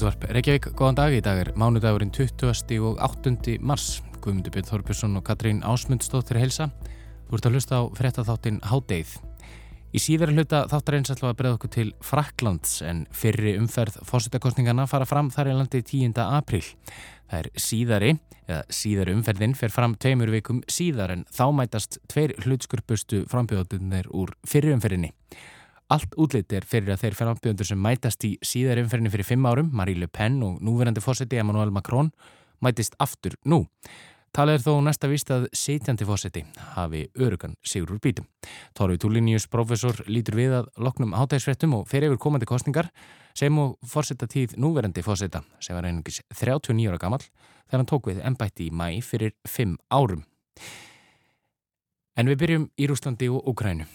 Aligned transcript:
Útvarp 0.00 0.22
Reykjavík, 0.32 0.70
góðan 0.72 0.96
dag 0.96 1.12
í 1.12 1.18
dag 1.20 1.38
er 1.42 1.48
mánudagurinn 1.60 2.08
20. 2.08 2.78
og 2.88 3.02
8. 3.04 3.58
mars. 3.60 3.98
Guðmundur 4.24 4.54
Björn 4.54 4.68
Þorbjörnsson 4.70 5.18
og 5.20 5.26
Katrín 5.26 5.60
Ásmundstóð 5.60 6.22
til 6.30 6.38
heilsa. 6.40 6.70
Þú 7.28 7.36
ert 7.36 7.48
að 7.50 7.58
hlusta 7.58 7.74
á 7.76 7.82
frettatháttin 7.98 8.62
Hádeið. 8.64 9.12
Í 9.92 10.00
síðara 10.00 10.32
hluta 10.32 10.62
þáttar 10.72 10.96
eins 10.96 11.12
alltaf 11.12 11.28
að 11.28 11.36
breyða 11.42 11.58
okkur 11.58 11.72
til 11.76 11.86
Fraklands 12.00 12.80
en 12.80 13.04
fyrri 13.12 13.58
umferð 13.60 14.00
fórsettakostningana 14.08 14.88
fara 14.88 15.04
fram 15.04 15.28
þar 15.36 15.52
í 15.52 15.60
landi 15.60 15.84
10. 15.84 16.16
apríl. 16.30 16.64
Það 17.28 17.38
er 17.42 17.52
síðari, 17.68 18.16
eða 18.48 18.64
síðari 18.72 19.18
umferðin 19.20 19.58
fer 19.60 19.76
fram 19.76 20.00
tveimur 20.00 20.32
vikum 20.32 20.64
síðar 20.64 21.12
en 21.12 21.28
þá 21.28 21.44
mætast 21.60 22.00
tveir 22.08 22.38
hlutskurpustu 22.40 23.26
frambjóðunir 23.28 24.08
úr 24.16 24.32
fyrri 24.48 24.72
umferðinni. 24.72 25.12
Allt 25.90 26.12
útlitt 26.22 26.52
er 26.54 26.62
fyrir 26.70 26.92
að 26.94 27.00
þeir 27.02 27.14
frambjóðunir 27.18 27.66
sem 27.66 27.80
mætast 27.82 28.22
í 28.22 28.36
síðari 28.46 28.84
umferðinni 28.84 29.10
fyrir 29.10 29.26
fimm 29.26 29.46
árum, 29.50 29.72
Marie 29.74 29.98
Le 29.98 30.06
Pen 30.06 30.36
og 30.46 30.60
núverandi 30.62 31.02
fórseti 31.02 31.40
Emmanuel 31.42 31.72
Macron, 31.74 32.12
mætist 32.62 32.94
aftur 33.02 33.34
nú. 33.42 33.64
Talið 34.30 34.60
er 34.60 34.62
þó 34.62 34.76
næsta 34.86 35.08
víst 35.10 35.32
að 35.34 35.48
setjandi 35.58 36.06
fósetti 36.06 36.44
hafi 36.76 37.00
örugan 37.18 37.56
sigur 37.66 37.96
úr 37.96 38.02
bítum. 38.04 38.28
Torfi 38.78 39.00
Túlinius, 39.02 39.48
professor, 39.50 39.98
lítur 40.06 40.38
við 40.38 40.54
að 40.60 40.68
loknum 40.78 41.16
hátægisfrettum 41.18 41.74
og 41.80 41.88
fer 41.90 42.06
yfir 42.06 42.20
komandi 42.22 42.46
kostningar 42.46 42.92
sem 43.34 43.58
og 43.58 43.74
fósettatíð 43.82 44.54
núverandi 44.62 45.02
fósetta 45.02 45.42
sem 45.58 45.74
var 45.74 45.88
einungis 45.88 46.20
39 46.30 46.86
ára 46.86 47.02
gammal 47.02 47.24
þegar 47.24 47.80
hann 47.80 47.90
tók 47.90 48.06
við 48.12 48.22
ennbætti 48.30 48.68
í 48.68 48.70
mæ 48.70 48.92
fyrir 49.02 49.34
5 49.42 49.74
árum. 49.90 50.22
En 52.14 52.30
við 52.30 52.44
byrjum 52.44 52.70
í 52.78 52.86
Rúslandi 52.86 53.32
og 53.34 53.50
Ukrænu. 53.50 53.90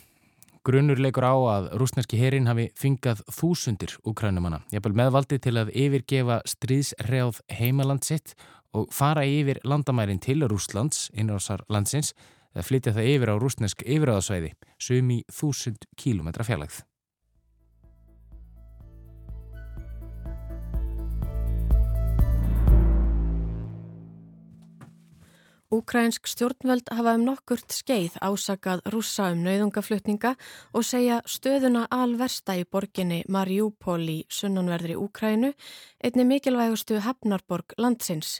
Grunnur 0.66 0.97
leikur 0.97 1.21
á 1.21 1.35
að 1.38 1.66
rúsneski 1.77 2.17
herin 2.17 2.47
hafi 2.49 2.71
fingað 2.73 3.19
þúsundir 3.30 3.91
Ukrænumanna. 4.09 4.63
Ég 4.73 4.81
haf 4.81 4.95
meðvaldi 4.97 5.38
til 5.38 5.53
að 5.61 5.69
yfirgefa 5.77 6.39
stríðsreáð 6.49 7.44
heimaland 7.53 8.07
sitt 8.07 8.33
og 8.73 8.89
fara 8.89 9.27
yfir 9.30 9.59
landamærin 9.61 10.17
til 10.17 10.41
Rúslands, 10.49 11.11
innrásar 11.13 11.61
landsins, 11.69 12.16
eða 12.55 12.66
flytja 12.66 12.95
það 12.97 13.11
yfir 13.13 13.33
á 13.33 13.35
rúsnesk 13.38 13.85
yfiráðasvæði, 13.85 14.52
sum 14.81 15.13
í 15.13 15.22
þúsund 15.30 15.85
kílometra 16.02 16.47
fjarlagð. 16.47 16.81
Úkrænsk 25.76 26.28
stjórnvöld 26.28 26.88
hafa 26.95 27.14
um 27.18 27.23
nokkurt 27.28 27.73
skeið 27.76 28.14
ásakað 28.23 28.84
rúsa 28.94 29.25
um 29.34 29.41
nauðungaflutninga 29.44 30.30
og 30.72 30.86
segja 30.88 31.18
stöðuna 31.28 31.81
alversta 31.91 32.56
í 32.56 32.63
borginni 32.63 33.18
Mariupol 33.28 34.06
í 34.14 34.16
sunnanverðri 34.31 34.96
Úkrænu, 34.96 35.52
einni 36.00 36.25
mikilvægustu 36.30 37.02
hafnarborg 37.03 37.75
landsins. 37.75 38.38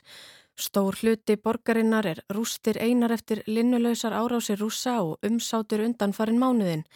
Stór 0.56 0.96
hluti 1.02 1.36
borgarinnar 1.36 2.08
er 2.08 2.22
rústir 2.32 2.80
einar 2.80 3.12
eftir 3.12 3.42
linnulöysar 3.44 4.16
árásir 4.16 4.56
rúsa 4.62 5.02
og 5.04 5.20
umsátur 5.20 5.84
undan 5.84 6.16
farin 6.16 6.40
mánuðin. 6.40 6.86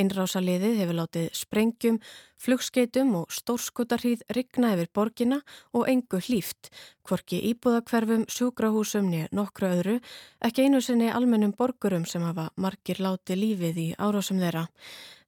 Innrásaliðið 0.00 0.78
hefur 0.80 0.96
látið 0.96 1.26
sprengjum, 1.36 1.98
flugskeitum 2.40 3.10
og 3.18 3.32
stórskotarhýð 3.34 4.22
rigna 4.32 4.72
yfir 4.72 4.88
borgina 4.96 5.40
og 5.76 5.88
engu 5.92 6.20
hlýft, 6.24 6.70
hvorki 7.04 7.42
íbúðakverfum, 7.52 8.24
sjúkrahúsum 8.32 9.10
niður 9.12 9.34
nokkru 9.36 9.68
öðru, 9.68 9.96
ekki 10.40 10.64
einu 10.66 10.80
sinni 10.80 11.10
almennum 11.12 11.52
borgurum 11.58 12.06
sem 12.08 12.24
hafa 12.24 12.48
margir 12.56 13.02
látið 13.04 13.42
lífið 13.42 13.82
í 13.82 13.88
árásum 14.00 14.40
þeirra. 14.40 14.64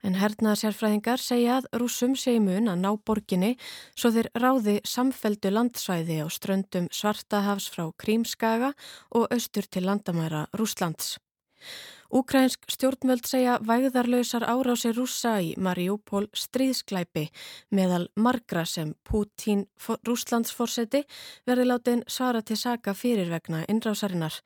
En 0.04 0.18
hernaða 0.20 0.58
sérfræðingar 0.60 1.20
segja 1.20 1.58
að 1.58 1.68
rúsum 1.80 2.12
sé 2.16 2.36
mun 2.40 2.68
að 2.68 2.80
ná 2.82 2.90
borginni 3.08 3.54
svo 3.96 4.10
þeir 4.12 4.28
ráði 4.36 4.74
samfeldu 4.84 5.52
landsvæði 5.52 6.18
á 6.20 6.28
ströndum 6.28 6.90
Svartahafs 6.92 7.70
frá 7.72 7.86
Krímskaga 8.00 8.74
og 9.16 9.32
austur 9.32 9.64
til 9.64 9.86
landamæra 9.88 10.44
Rúslands. 10.56 11.16
Úkrænsk 12.14 12.68
stjórnvöld 12.70 13.26
segja 13.26 13.56
vægðarlausar 13.66 14.44
árásir 14.46 14.94
rúsa 14.94 15.32
í 15.42 15.48
Mariupol 15.58 16.28
stríðsklæpi 16.30 17.24
meðal 17.74 18.04
margra 18.14 18.62
sem 18.70 18.92
Putin 19.02 19.64
rúslandsforseti 20.06 21.00
verði 21.50 21.64
látin 21.66 22.04
svara 22.06 22.44
til 22.46 22.60
saka 22.60 22.94
fyrir 22.94 23.32
vegna 23.34 23.64
innrásarinnar. 23.66 24.36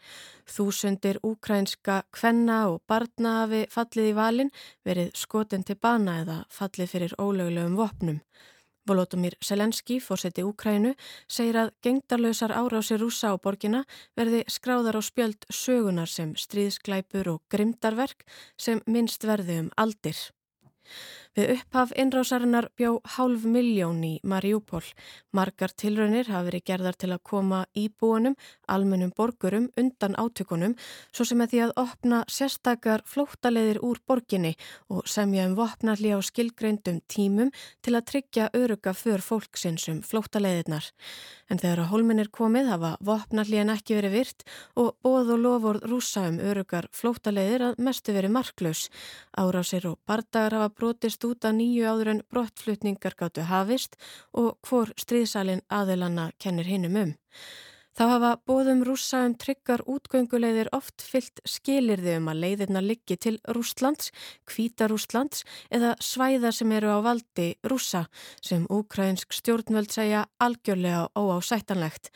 Þúsundir 0.49 1.21
úkrænska 1.21 2.07
kvenna 2.09 2.63
og 2.73 2.81
barna 2.89 3.43
hafi 3.43 3.67
fallið 3.69 4.13
í 4.15 4.17
valin 4.17 4.55
verið 4.89 5.13
skotin 5.13 5.69
til 5.69 5.77
bana 5.77 6.23
eða 6.23 6.39
fallið 6.49 6.95
fyrir 6.95 7.19
ólögulegum 7.21 7.77
vopnum. 7.77 8.23
Volodymyr 8.89 9.37
Selenski, 9.45 9.99
fórseti 10.01 10.43
Úkrænu, 10.47 10.95
segir 11.29 11.59
að 11.61 11.75
gengdarlausar 11.85 12.55
árásir 12.57 13.03
rúsa 13.03 13.31
á 13.31 13.37
borgina 13.37 13.85
verði 14.17 14.45
skráðar 14.49 14.97
á 14.97 15.03
spjöld 15.05 15.45
sögunar 15.53 16.09
sem 16.09 16.33
stríðsklæpur 16.33 17.35
og 17.35 17.43
grimdarverk 17.53 18.25
sem 18.57 18.81
minnst 18.87 19.29
verði 19.29 19.61
um 19.67 19.71
aldir. 19.77 20.17
Við 21.39 21.53
upphaf 21.55 21.93
innrásarinnar 21.95 22.67
bjó 22.75 22.97
hálf 23.15 23.45
miljón 23.47 24.01
í 24.03 24.17
Mariupol. 24.27 24.81
Margar 25.31 25.71
tilraunir 25.71 26.27
hafi 26.33 26.49
verið 26.49 26.65
gerðar 26.67 26.97
til 26.99 27.13
að 27.15 27.21
koma 27.31 27.61
íbúanum, 27.79 28.35
almennum 28.67 29.13
borgurum 29.15 29.69
undan 29.79 30.17
átökunum, 30.19 30.75
svo 31.15 31.29
sem 31.29 31.45
er 31.45 31.53
því 31.53 31.61
að 31.69 31.75
opna 31.85 32.25
sérstakar 32.27 33.05
flóttaleðir 33.07 33.79
úr 33.87 34.03
borginni 34.03 34.57
og 34.91 35.07
semja 35.07 35.47
um 35.47 35.55
vopnalli 35.61 36.11
á 36.11 36.19
skilgreindum 36.19 37.05
tímum 37.07 37.55
til 37.87 37.95
að 37.95 38.09
tryggja 38.11 38.51
öruga 38.59 38.91
för 38.91 39.23
fólksins 39.23 39.87
um 39.95 40.03
flóttaleðirnar. 40.03 40.91
En 41.49 41.61
þegar 41.61 41.85
að 41.85 41.91
hólminn 41.93 42.23
er 42.23 42.31
komið 42.35 42.69
hafa 42.73 42.91
vopnalli 43.09 43.61
en 43.63 43.73
ekki 43.73 43.97
verið 43.99 44.17
virt 44.19 44.45
og 44.77 44.91
bóð 45.05 45.33
og 45.35 45.43
loford 45.45 45.87
rúsa 45.89 46.27
um 46.29 46.41
örugar 46.45 46.91
flóttaleðir 46.93 47.65
að 47.71 47.81
mestu 47.89 48.13
verið 48.17 48.35
marklaus. 48.37 48.89
Árásir 49.33 49.89
og 49.89 49.99
bardagar 50.09 50.59
hafa 50.59 50.75
brotist 50.75 51.25
út 51.29 51.49
að 51.49 51.59
nýju 51.63 51.89
áður 51.89 52.13
en 52.15 52.25
brottflutningar 52.29 53.17
gáttu 53.17 53.47
hafist 53.49 53.97
og 54.33 54.59
hvor 54.69 54.93
stríðsalinn 55.01 55.65
aðelanna 55.73 56.31
kennir 56.39 56.69
hinnum 56.69 57.01
um. 57.07 57.17
Þá 57.99 58.05
hafa 58.13 58.29
bóðum 58.47 58.85
rúsa 58.87 59.25
um 59.27 59.33
tryggar 59.35 59.81
útgöngulegðir 59.91 60.69
oft 60.77 61.03
fyllt 61.03 61.41
skilirði 61.43 62.13
um 62.21 62.29
að 62.31 62.45
leiðirna 62.45 62.83
liggi 62.85 63.17
til 63.19 63.33
Rústlands, 63.57 64.13
Kvítarústlands 64.47 65.43
eða 65.75 65.97
svæða 65.99 66.53
sem 66.55 66.77
eru 66.77 66.93
á 66.95 67.03
valdi 67.03 67.49
rúsa 67.67 68.05
sem 68.39 68.69
úkrænsk 68.71 69.35
stjórnvöld 69.35 69.91
segja 69.91 70.29
algjörlega 70.39 71.09
óásættanlegt. 71.19 72.13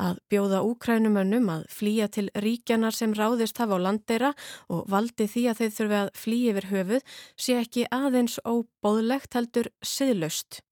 Að 0.00 0.22
bjóða 0.32 0.64
úkrænumönnum 0.70 1.52
að 1.52 1.66
flýja 1.68 2.08
til 2.16 2.30
ríkjanar 2.32 2.96
sem 2.96 3.12
ráðist 3.12 3.60
hafa 3.60 3.76
á 3.76 3.84
landeira 3.90 4.32
og 4.72 4.88
valdi 4.88 5.28
því 5.28 5.48
að 5.52 5.60
þeir 5.60 5.74
þurfi 5.80 6.00
að 6.00 6.14
flýja 6.16 6.54
yfir 6.54 6.70
höfuð 6.72 7.18
sé 7.36 7.60
ekki 7.60 7.90
aðeins 7.92 8.40
óbóðlegt 8.40 9.36
heldur 9.36 9.68
siðlust. 9.84 10.62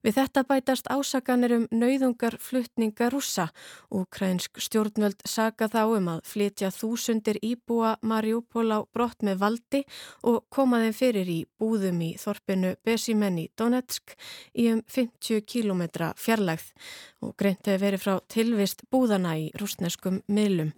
Við 0.00 0.16
þetta 0.16 0.44
bætast 0.48 0.86
ásakanir 0.88 1.52
um 1.58 1.66
nauðungar 1.68 2.38
fluttninga 2.40 3.10
rúsa. 3.12 3.50
Úkrænsk 3.92 4.62
stjórnvöld 4.64 5.20
saga 5.28 5.68
þá 5.68 5.82
um 5.98 6.08
að 6.14 6.22
flytja 6.30 6.70
þúsundir 6.72 7.36
íbúa 7.44 7.98
Mariupol 8.00 8.70
á 8.72 8.80
brott 8.88 9.20
með 9.26 9.42
valdi 9.44 9.82
og 10.24 10.46
koma 10.48 10.80
þeim 10.86 10.96
fyrir 10.96 11.28
í 11.28 11.38
búðum 11.60 12.00
í 12.06 12.10
þorpinu 12.16 12.74
Besimen 12.84 13.38
í 13.44 13.46
Donetsk 13.60 14.16
í 14.56 14.70
um 14.72 14.80
50 14.88 15.44
km 15.44 15.84
fjarlægð 16.16 16.72
og 17.20 17.36
greint 17.36 17.66
hefur 17.68 17.84
verið 17.84 18.04
frá 18.06 18.18
tilvist 18.32 18.86
búðana 18.88 19.36
í 19.36 19.50
rúsneskum 19.60 20.22
miðlum. 20.32 20.72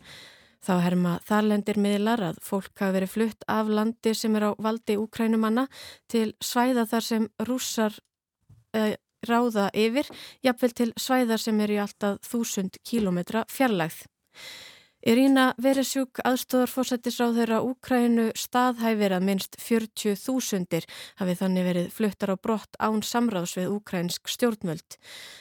Þá 0.62 0.74
herma 0.78 1.16
þarlendir 1.26 1.78
miðlar 1.82 2.20
að 2.22 2.36
fólk 2.46 2.78
hafi 2.78 2.94
verið 2.94 3.10
flutt 3.10 3.44
af 3.50 3.70
landi 3.70 4.12
sem 4.14 4.34
er 4.38 4.46
á 4.46 4.50
valdi 4.62 4.94
úkrænumanna 5.00 5.66
til 6.10 6.28
svæða 6.38 6.84
þar 6.90 7.06
sem 7.06 7.24
rússar 7.48 7.96
ráða 9.28 9.68
yfir, 9.76 10.08
jafnvel 10.42 10.72
til 10.74 10.92
svæðar 10.98 11.42
sem 11.42 11.60
eru 11.62 11.76
í 11.76 11.82
alltaf 11.82 12.22
þúsund 12.26 12.78
kílometra 12.86 13.44
fjarlægð. 13.52 14.02
Irína 15.02 15.48
Veresjúk, 15.58 16.20
aðstóðarfósættisráð 16.22 17.40
þeirra 17.40 17.56
Úkrænu 17.66 18.28
staðhæfir 18.38 19.10
að 19.16 19.24
minnst 19.26 19.56
40.000 19.58 20.84
hafi 21.18 21.34
þannig 21.40 21.64
verið 21.66 21.88
fluttar 21.90 22.30
á 22.30 22.36
brott 22.38 22.76
án 22.78 23.00
samráðs 23.02 23.56
við 23.58 23.72
úkrænsk 23.74 24.30
stjórnvöld. 24.30 24.94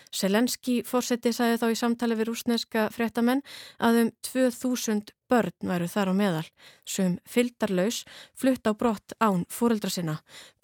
Selenski 0.09 0.79
fósætti 0.81 1.29
sagði 1.29 1.59
þá 1.61 1.65
í 1.69 1.77
samtali 1.77 2.17
við 2.17 2.31
rúsneska 2.31 2.87
fréttamenn 2.95 3.43
að 3.77 3.99
um 3.99 4.09
2.000 4.25 5.13
börn 5.29 5.69
væru 5.69 5.89
þar 5.93 6.09
á 6.09 6.13
meðal, 6.17 6.47
sem 6.81 7.19
fyldarlaus 7.29 7.99
flutt 8.33 8.65
á 8.65 8.73
brott 8.73 9.13
án 9.21 9.43
fóreldra 9.45 9.91
sinna. 9.93 10.15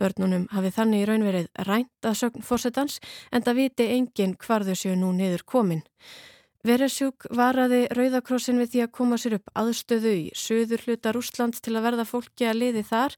Börnunum 0.02 0.48
hafi 0.56 0.74
þannig 0.74 1.06
í 1.06 1.10
raunverið 1.12 1.52
rænt 1.70 2.10
að 2.10 2.18
sögn 2.24 2.48
fósættans 2.50 2.98
en 3.30 3.46
það 3.46 3.62
viti 3.62 3.88
enginn 3.94 4.36
hvar 4.42 4.66
þau 4.66 4.74
séu 4.74 4.98
nú 4.98 5.14
niður 5.14 5.46
komin. 5.46 5.86
Veresjúk 6.68 7.28
varaði 7.32 7.86
Rauðakrossin 7.96 8.58
við 8.60 8.72
því 8.74 8.80
að 8.84 8.90
koma 8.98 9.18
sér 9.22 9.38
upp 9.38 9.52
aðstöðu 9.56 10.12
í 10.12 10.24
söður 10.36 10.82
hluta 10.84 11.14
Rúslands 11.16 11.62
til 11.64 11.78
að 11.78 11.86
verða 11.86 12.06
fólki 12.10 12.48
að 12.50 12.60
liði 12.60 12.84
þar 12.90 13.16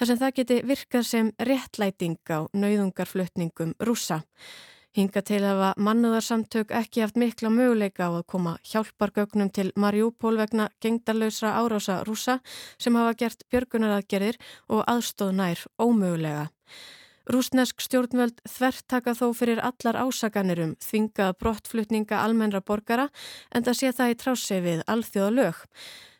þar 0.00 0.10
sem 0.10 0.18
það 0.22 0.32
geti 0.38 0.56
virkað 0.66 1.04
sem 1.06 1.28
réttlæting 1.46 2.16
á 2.26 2.38
nauðungarflutningum 2.50 3.76
rúsa. 3.86 4.18
Hinga 4.98 5.22
til 5.22 5.38
að 5.44 5.52
hafa 5.52 5.84
mannúðarsamtök 5.86 6.74
ekki 6.74 7.04
haft 7.04 7.20
mikla 7.22 7.52
möguleika 7.54 8.08
á 8.08 8.18
að 8.18 8.26
koma 8.34 8.56
hjálpargögnum 8.66 9.52
til 9.54 9.68
Mariupol 9.78 10.34
vegna 10.40 10.70
gengdarlausra 10.82 11.54
árása 11.54 12.00
rúsa 12.08 12.40
sem 12.82 12.98
hafa 12.98 13.14
gert 13.20 13.46
björgunaraðgerðir 13.52 14.40
og 14.74 14.82
aðstóð 14.90 15.36
nær 15.38 15.66
ómögulega. 15.78 16.48
Rúsnesk 17.28 17.82
stjórnvöld 17.84 18.38
þvert 18.48 18.86
taka 18.88 19.12
þó 19.12 19.26
fyrir 19.36 19.58
allar 19.60 19.98
ásakanirum 20.00 20.76
þvinga 20.80 21.34
brottflutninga 21.36 22.22
almennra 22.24 22.62
borgara 22.64 23.10
en 23.52 23.66
það 23.66 23.76
sé 23.80 23.90
það 23.98 24.12
í 24.12 24.16
trási 24.22 24.60
við 24.64 24.84
alþjóða 24.88 25.34
lög. 25.36 25.58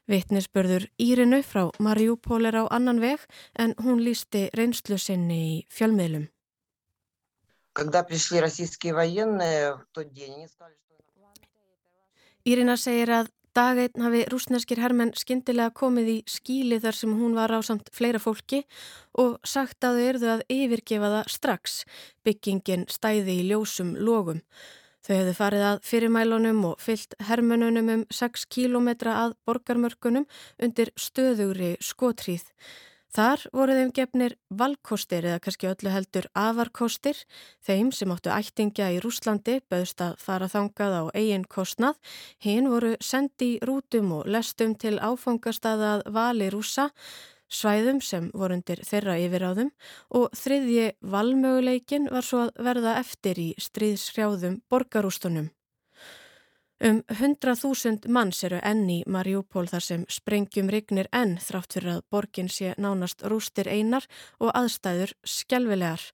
Vittnisbörður 0.08 0.84
Írinu 1.00 1.40
frá 1.44 1.70
Mariupol 1.80 2.44
er 2.48 2.60
á 2.60 2.64
annan 2.68 3.00
veg 3.00 3.24
en 3.56 3.72
hún 3.84 4.04
lísti 4.04 4.48
reynslu 4.56 4.98
sinni 5.00 5.40
í 5.48 5.56
fjölmiðlum. 5.72 6.28
Írina 12.48 12.76
segir 12.80 13.12
að 13.12 13.32
daginn 13.58 14.04
hafi 14.04 14.20
rúsneskir 14.30 14.78
hermenn 14.78 15.14
skindilega 15.18 15.72
komið 15.74 16.08
í 16.12 16.16
skíli 16.30 16.78
þar 16.82 16.94
sem 16.94 17.14
hún 17.18 17.34
var 17.34 17.50
á 17.50 17.58
samt 17.66 17.88
fleira 17.94 18.20
fólki 18.22 18.60
og 19.18 19.38
sagt 19.42 19.82
að 19.82 19.98
þau 19.98 20.08
erðu 20.10 20.28
að 20.34 20.44
yfirgefa 20.54 21.10
það 21.14 21.32
strax. 21.34 21.78
Byggingin 22.22 22.86
stæði 22.92 23.40
í 23.40 23.46
ljósum 23.50 23.96
logum. 23.98 24.44
Þau 25.02 25.14
hefðu 25.16 25.34
farið 25.38 25.64
að 25.70 25.80
fyrirmælunum 25.88 26.60
og 26.70 26.84
fyllt 26.84 27.16
hermönunum 27.30 27.90
um 27.96 28.04
6 28.14 28.46
kílometra 28.52 29.16
að 29.24 29.34
borgarmörkunum 29.48 30.28
undir 30.62 30.92
stöðugri 30.94 31.74
skotríð. 31.82 32.44
Þar 33.08 33.44
voru 33.56 33.76
þeim 33.78 33.92
gefnir 33.96 34.34
valkostir 34.52 35.24
eða 35.24 35.40
kannski 35.44 35.70
öllu 35.70 35.92
heldur 35.94 36.28
afarkostir. 36.36 37.22
Þeim 37.64 37.88
sem 37.96 38.12
áttu 38.12 38.32
ættingja 38.34 38.90
í 38.92 39.00
Rúslandi 39.04 39.58
bauðst 39.72 40.04
að 40.04 40.18
fara 40.20 40.50
þangað 40.52 40.98
á 41.00 41.02
eigin 41.16 41.48
kostnað. 41.48 41.96
Hinn 42.44 42.68
voru 42.68 42.94
sendi 43.00 43.54
í 43.54 43.58
rútum 43.64 44.12
og 44.20 44.28
lestum 44.28 44.76
til 44.76 44.98
áfangastaðað 45.00 46.04
vali 46.12 46.52
rúsa 46.52 46.90
svæðum 47.48 48.00
sem 48.04 48.28
vorundir 48.36 48.82
þeirra 48.84 49.16
yfiráðum 49.24 49.70
og 50.14 50.28
þriðji 50.36 50.90
valmöguleikin 51.00 52.10
var 52.12 52.26
svo 52.26 52.44
að 52.46 52.64
verða 52.68 52.98
eftir 53.00 53.40
í 53.40 53.48
stríðshrjáðum 53.56 54.60
borgarústunum. 54.68 55.48
Um 56.78 57.00
100.000 57.10 58.06
manns 58.06 58.44
eru 58.46 58.60
enn 58.62 58.84
í 58.86 58.98
Mariupol 59.10 59.66
þar 59.66 59.82
sem 59.82 60.04
sprengjum 60.06 60.68
rignir 60.70 61.08
enn 61.10 61.34
þrátt 61.42 61.74
fyrir 61.74 61.96
að 61.96 62.04
borgin 62.14 62.50
sé 62.54 62.76
nánast 62.78 63.24
rústir 63.26 63.66
einar 63.66 64.06
og 64.38 64.52
aðstæður 64.54 65.16
skjálfilegar. 65.26 66.04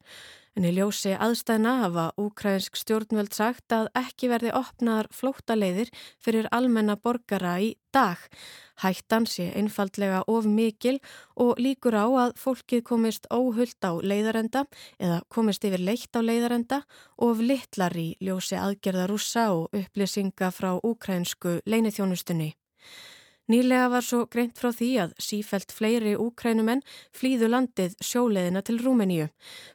En 0.55 0.63
í 0.63 0.71
ljósi 0.71 1.17
aðstæðna 1.19 1.71
hafa 1.81 2.03
úkrænsk 2.21 2.77
stjórnvöld 2.79 3.35
sagt 3.35 3.75
að 3.75 3.89
ekki 3.99 4.29
verði 4.31 4.53
opnaðar 4.55 5.09
flóttaleiðir 5.11 5.91
fyrir 6.23 6.47
almenna 6.55 6.95
borgara 6.95 7.57
í 7.59 7.73
dag. 7.95 8.21
Hættan 8.79 9.27
sé 9.27 9.49
einfaldlega 9.59 10.23
of 10.31 10.47
mikil 10.47 11.01
og 11.35 11.59
líkur 11.59 11.99
á 11.99 12.07
að 12.07 12.37
fólkið 12.39 12.85
komist 12.87 13.27
óhullt 13.35 13.83
á 13.83 13.99
leiðarenda 13.99 14.65
eða 15.03 15.21
komist 15.27 15.67
yfir 15.67 15.83
leitt 15.83 16.15
á 16.15 16.23
leiðarenda 16.23 16.85
og 17.19 17.43
litlar 17.43 17.95
í 17.99 18.13
ljósi 18.23 18.55
aðgerða 18.55 19.09
rúsa 19.11 19.49
og 19.59 19.75
upplýsinga 19.75 20.55
frá 20.55 20.77
úkrænsku 20.79 21.59
leinithjónustunni. 21.67 22.55
Nýlega 23.53 23.91
var 23.93 24.01
svo 24.01 24.23
greint 24.33 24.57
frá 24.57 24.71
því 24.73 24.87
að 25.03 25.11
sífelt 25.21 25.73
fleiri 25.77 26.15
úkrænumenn 26.17 26.81
flýðu 27.13 27.51
landið 27.53 27.97
sjóleðina 28.01 28.63
til 28.65 28.79
Rúmeníu. 28.81 29.27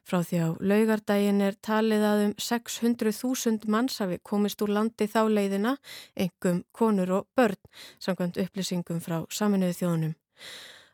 Frá 0.02 0.24
því 0.26 0.40
á 0.42 0.50
laugardaginn 0.58 1.44
er 1.46 1.60
talið 1.62 2.06
að 2.10 2.24
um 2.24 2.34
600.000 2.42 3.70
manns 3.70 4.00
hafi 4.02 4.18
komist 4.26 4.64
úr 4.66 4.74
landi 4.74 5.06
þá 5.06 5.22
leiðina, 5.30 5.76
engum 6.18 6.64
konur 6.74 7.14
og 7.20 7.30
börn, 7.38 7.62
samkvæmt 8.02 8.42
upplýsingum 8.42 9.06
frá 9.06 9.22
saminuðu 9.30 9.78
þjónum. 9.84 10.18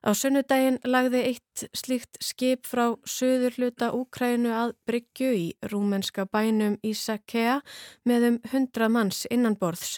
Á 0.06 0.14
sunnudaginn 0.14 0.76
lagði 0.86 1.22
eitt 1.32 1.62
slíkt 1.74 2.20
skip 2.22 2.68
frá 2.70 2.92
söður 3.10 3.56
hluta 3.58 3.88
Úkrænu 3.98 4.52
að 4.54 4.74
Bryggju 4.86 5.30
í 5.34 5.46
rúmenska 5.72 6.28
bænum 6.30 6.76
Ísakea 6.86 7.56
með 8.06 8.28
um 8.28 8.38
100 8.52 8.92
manns 8.94 9.24
innanborðs. 9.34 9.96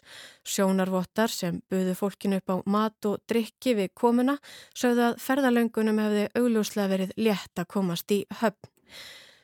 Sjónarvottar 0.47 1.33
sem 1.33 1.57
buðu 1.67 1.97
fólkinu 1.99 2.39
upp 2.39 2.53
á 2.55 2.57
mat 2.63 3.09
og 3.09 3.19
drikki 3.27 3.75
við 3.81 3.91
komuna 3.99 4.37
sögðu 4.71 5.09
að 5.09 5.19
ferðalöngunum 5.25 5.99
hefði 6.05 6.23
augljóslega 6.39 6.93
verið 6.93 7.11
létt 7.19 7.59
að 7.59 7.69
komast 7.75 8.15
í 8.15 8.21
höfn. 8.39 8.71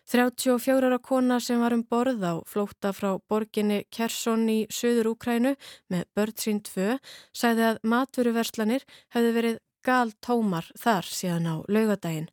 34 0.08 0.88
ára 0.88 1.02
kona 1.04 1.42
sem 1.44 1.60
var 1.60 1.76
um 1.76 1.84
borð 1.84 2.24
á 2.24 2.40
flóta 2.48 2.94
frá 2.96 3.18
borginni 3.28 3.84
Kersson 3.92 4.48
í 4.48 4.58
söður 4.72 5.12
Úkrænu 5.12 5.56
með 5.92 6.08
börn 6.16 6.40
sín 6.40 6.64
tvö 6.64 6.98
sæði 7.36 7.70
að 7.74 7.84
matveruverslanir 7.84 8.88
hefði 9.16 9.36
verið 9.42 9.62
gal 9.84 10.14
tómar 10.24 10.70
þar 10.80 11.08
síðan 11.08 11.50
á 11.52 11.56
laugadaginn, 11.68 12.30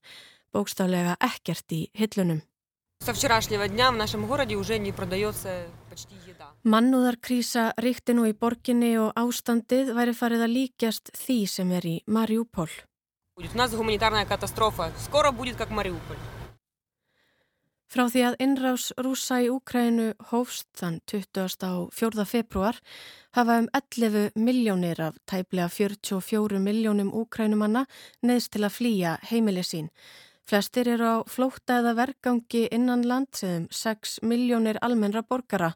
bókstaflega 0.55 1.17
ekkert 1.21 1.75
í 1.75 1.83
hillunum. 1.99 2.43
Mannúðarkrísa 6.63 7.65
ríkti 7.81 8.15
nú 8.15 8.27
í 8.29 8.35
borginni 8.37 8.91
og 9.01 9.15
ástandið 9.17 9.95
væri 9.97 10.15
farið 10.17 10.45
að 10.45 10.55
líkjast 10.57 11.15
því 11.17 11.39
sem 11.49 11.73
er 11.79 11.87
í 11.89 11.97
Mariupol. 12.07 12.69
Frá 17.91 18.05
því 18.07 18.21
að 18.23 18.35
innrás 18.45 18.83
rúsa 19.03 19.41
í 19.43 19.49
Úkrænu 19.51 20.13
hófst 20.31 20.69
þann 20.79 21.01
20. 21.11 21.57
á 21.67 21.91
4. 21.91 22.23
februar 22.23 22.77
hafa 23.35 23.57
um 23.59 23.67
11 23.75 24.37
miljónir 24.39 25.01
af 25.03 25.17
tæplega 25.27 25.67
44 25.67 26.61
miljónum 26.63 27.11
Úkrænumanna 27.11 27.83
neðst 28.23 28.53
til 28.55 28.63
að 28.63 28.77
flýja 28.77 29.17
heimili 29.33 29.67
sín. 29.67 29.91
Flestir 30.47 30.87
eru 30.87 31.09
á 31.19 31.27
flótta 31.27 31.81
eða 31.81 31.97
vergangi 31.99 32.69
innan 32.71 33.03
land 33.03 33.35
sem 33.35 33.67
6 33.75 34.21
miljónir 34.23 34.79
almennra 34.87 35.27
borgara. 35.27 35.73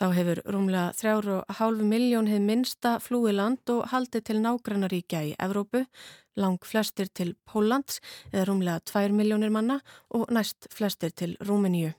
Þá 0.00 0.14
hefur 0.16 0.38
rúmlega 0.48 0.94
3,5 0.96 1.82
miljón 1.84 2.28
hefð 2.30 2.44
minsta 2.46 2.94
flúi 3.04 3.34
land 3.36 3.68
og 3.68 3.82
haldið 3.92 4.22
til 4.30 4.38
nágrannaríkja 4.40 5.20
í 5.28 5.34
Evrópu, 5.36 5.82
lang 6.40 6.56
flestir 6.64 7.10
til 7.12 7.34
Póllands 7.44 7.98
eða 8.30 8.46
rúmlega 8.48 8.80
2 8.88 9.12
miljónir 9.12 9.52
manna 9.52 9.76
og 10.16 10.32
næst 10.32 10.70
flestir 10.72 11.12
til 11.12 11.36
Rúmeníu. 11.44 11.92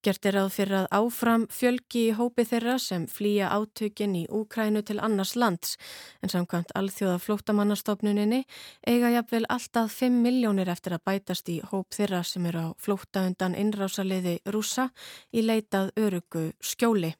Gert 0.00 0.24
er 0.24 0.40
að 0.40 0.46
fyrir 0.54 0.76
að 0.78 0.86
áfram 0.96 1.42
fjölgi 1.52 2.06
í 2.08 2.12
hópi 2.16 2.46
þeirra 2.48 2.78
sem 2.80 3.04
flýja 3.04 3.52
átökin 3.52 4.14
í 4.16 4.24
Úkrænu 4.32 4.80
til 4.88 4.96
annars 4.98 5.34
lands 5.36 5.76
en 6.24 6.32
samkvæmt 6.32 6.72
alþjóða 6.74 7.18
flótamannastofnuninni 7.20 8.42
eiga 8.88 9.12
jafnvel 9.12 9.44
alltaf 9.52 10.00
5 10.00 10.18
miljónir 10.24 10.72
eftir 10.72 10.96
að 10.96 11.04
bætast 11.12 11.52
í 11.52 11.60
hóp 11.70 11.92
þeirra 11.92 12.24
sem 12.24 12.48
eru 12.48 12.64
á 12.64 12.68
flóta 12.80 13.28
undan 13.28 13.54
innrásaliði 13.54 14.38
rúsa 14.48 14.88
í 15.36 15.44
leitað 15.44 15.92
örugu 16.00 16.48
skjóli. 16.58 17.19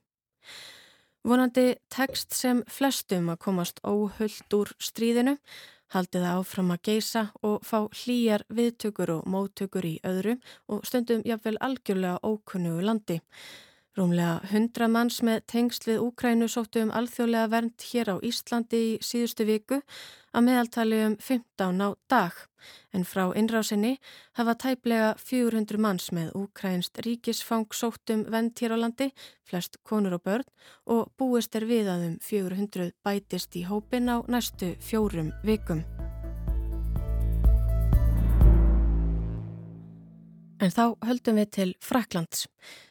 Vonandi 1.27 1.75
tekst 1.93 2.33
sem 2.33 2.63
flestum 2.69 3.29
að 3.29 3.43
komast 3.45 3.83
óhullt 3.85 4.57
úr 4.57 4.73
stríðinu 4.81 5.37
haldið 5.95 6.27
áfram 6.31 6.71
að 6.75 6.85
geisa 6.87 7.25
og 7.47 7.65
fá 7.67 7.83
hlýjar 8.03 8.45
viðtökur 8.49 9.11
og 9.17 9.27
móttökur 9.31 9.87
í 9.87 9.97
öðru 10.07 10.37
og 10.71 10.87
stundum 10.87 11.25
jafnvel 11.27 11.59
algjörlega 11.61 12.21
ókunnugu 12.23 12.87
landi. 12.87 13.19
Rúmlega 13.99 14.39
100 14.47 14.87
manns 14.89 15.19
með 15.27 15.43
tengst 15.51 15.89
við 15.89 16.05
Úkrænu 16.05 16.47
sóttu 16.49 16.85
um 16.85 16.93
alþjóðlega 16.95 17.51
vernd 17.51 17.87
hér 17.91 18.13
á 18.15 18.17
Íslandi 18.23 18.83
í 18.93 18.93
síðustu 19.03 19.47
viku 19.49 19.81
að 20.35 20.47
meðaltali 20.47 21.01
um 21.07 21.17
15 21.21 21.83
á 21.83 21.89
dag. 22.11 22.35
En 22.93 23.07
frá 23.09 23.31
innrásinni 23.37 23.97
hafa 24.39 24.55
tæplega 24.55 25.15
400 25.19 25.81
manns 25.81 26.11
með 26.13 26.35
Úkrænst 26.37 27.01
ríkisfang 27.07 27.73
sóttum 27.73 28.27
vend 28.31 28.59
hér 28.61 28.77
á 28.77 28.79
landi, 28.83 29.11
flest 29.49 29.81
konur 29.83 30.19
og 30.19 30.25
börn 30.27 30.47
og 30.87 31.11
búist 31.19 31.57
er 31.57 31.67
við 31.71 31.89
að 31.89 32.07
um 32.11 32.19
400 32.23 32.93
bætist 33.05 33.57
í 33.57 33.65
hópin 33.71 34.13
á 34.13 34.21
næstu 34.29 34.75
fjórum 34.79 35.33
vikum. 35.43 35.85
En 40.61 40.69
þá 40.69 40.93
höldum 41.09 41.39
við 41.41 41.51
til 41.57 41.71
Fraklands. 41.81 42.45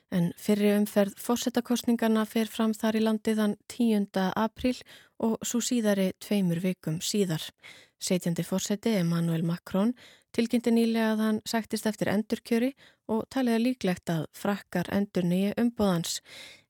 En 0.10 0.32
fyrir 0.42 0.74
umferð 0.80 1.14
fórsetakostningarna 1.22 2.24
fer 2.26 2.50
fram 2.50 2.74
þar 2.74 2.98
í 2.98 3.02
landi 3.04 3.36
þann 3.38 3.56
10. 3.70 4.08
april 4.42 4.74
og 5.22 5.36
svo 5.46 5.62
síðari 5.62 6.10
tveimur 6.18 6.62
vikum 6.64 6.98
síðar. 7.06 7.44
Setjandi 8.02 8.46
fórseti 8.48 8.96
Emmanuel 8.98 9.44
Macron 9.46 9.94
tilkynnti 10.34 10.74
nýlega 10.74 11.12
að 11.14 11.22
hann 11.26 11.42
sættist 11.46 11.86
eftir 11.90 12.10
endurkjöri 12.10 12.72
og 13.12 13.28
taliða 13.34 13.62
líklegt 13.62 14.10
að 14.14 14.26
frakkar 14.38 14.90
endur 14.96 15.28
nýja 15.30 15.54
umbóðans. 15.62 16.22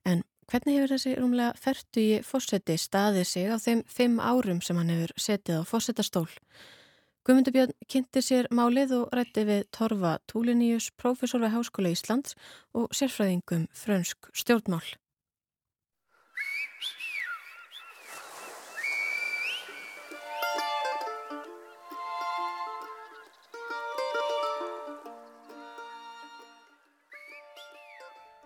En 0.03 0.25
hvernig 0.49 0.79
hefur 0.79 0.95
þessi 0.95 1.15
rúmlega 1.19 1.55
ferdu 1.63 2.03
í 2.03 2.19
fórseti 2.25 2.75
staðið 2.81 3.27
sig 3.29 3.47
á 3.47 3.55
þeim 3.61 3.85
fimm 3.87 4.19
árum 4.19 4.59
sem 4.65 4.79
hann 4.79 4.91
hefur 4.91 5.15
setið 5.15 5.61
á 5.61 5.69
fórsetastól? 5.69 6.27
Guðmundur 7.29 7.53
Björn 7.53 7.73
kynnti 7.85 8.21
sér 8.25 8.47
málið 8.57 8.95
og 8.95 9.11
rætti 9.13 9.43
við 9.45 9.67
Torfa 9.69 10.15
Túliníus, 10.31 10.87
profesor 10.97 11.43
við 11.43 11.51
Háskóla 11.53 11.91
Íslands 11.93 12.33
og 12.73 12.87
sérfræðingum 12.89 13.67
frönsk 13.77 14.31
stjórnmál. 14.33 14.81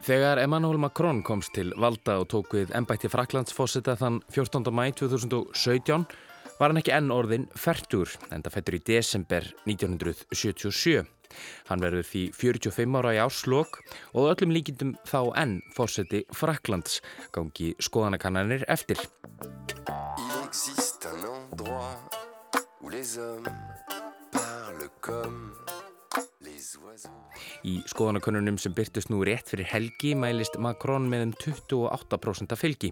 Þegar 0.03 0.43
Emmanuel 0.43 0.83
Macron 0.83 1.23
komst 1.23 1.55
til 1.55 1.71
valda 1.79 2.19
og 2.19 2.27
tók 2.35 2.51
við 2.59 2.75
ennbætti 2.75 3.07
Fraklandsfósita 3.07 3.95
þann 3.95 4.19
14. 4.27 4.67
mæ 4.75 4.89
2017 4.91 6.32
var 6.59 6.71
hann 6.71 6.79
ekki 6.81 6.93
enn 6.95 7.11
orðin 7.13 7.47
færtur 7.57 8.11
en 8.29 8.43
það 8.43 8.55
fættur 8.57 8.77
í 8.77 8.83
desember 8.87 9.49
1977. 9.65 11.03
Hann 11.69 11.81
verður 11.81 12.05
því 12.05 12.23
45 12.37 12.99
ára 12.99 13.15
í 13.15 13.21
áslokk 13.23 13.79
og 14.13 14.29
öllum 14.33 14.53
líkindum 14.53 14.93
þá 15.09 15.19
enn 15.41 15.57
fósiti 15.73 16.23
Fraklands 16.35 17.01
gangi 17.33 17.73
skoðanakannanir 17.81 18.67
eftir. 18.69 19.01
Il 19.43 20.37
existe 20.43 21.09
un 21.09 21.25
endroit 21.31 22.21
où 22.81 22.89
les 22.93 23.17
hommes 23.17 23.49
parlent 24.31 24.91
comme 25.01 25.62
Í 27.67 27.79
skoðanakönnunum 27.89 28.57
sem 28.61 28.73
byrtust 28.75 29.09
nú 29.11 29.21
rétt 29.25 29.49
fyrir 29.51 29.69
helgi 29.71 30.13
mælist 30.19 30.59
Macron 30.61 31.07
með 31.09 31.25
um 31.27 31.33
28% 31.41 32.55
fylgi. 32.59 32.91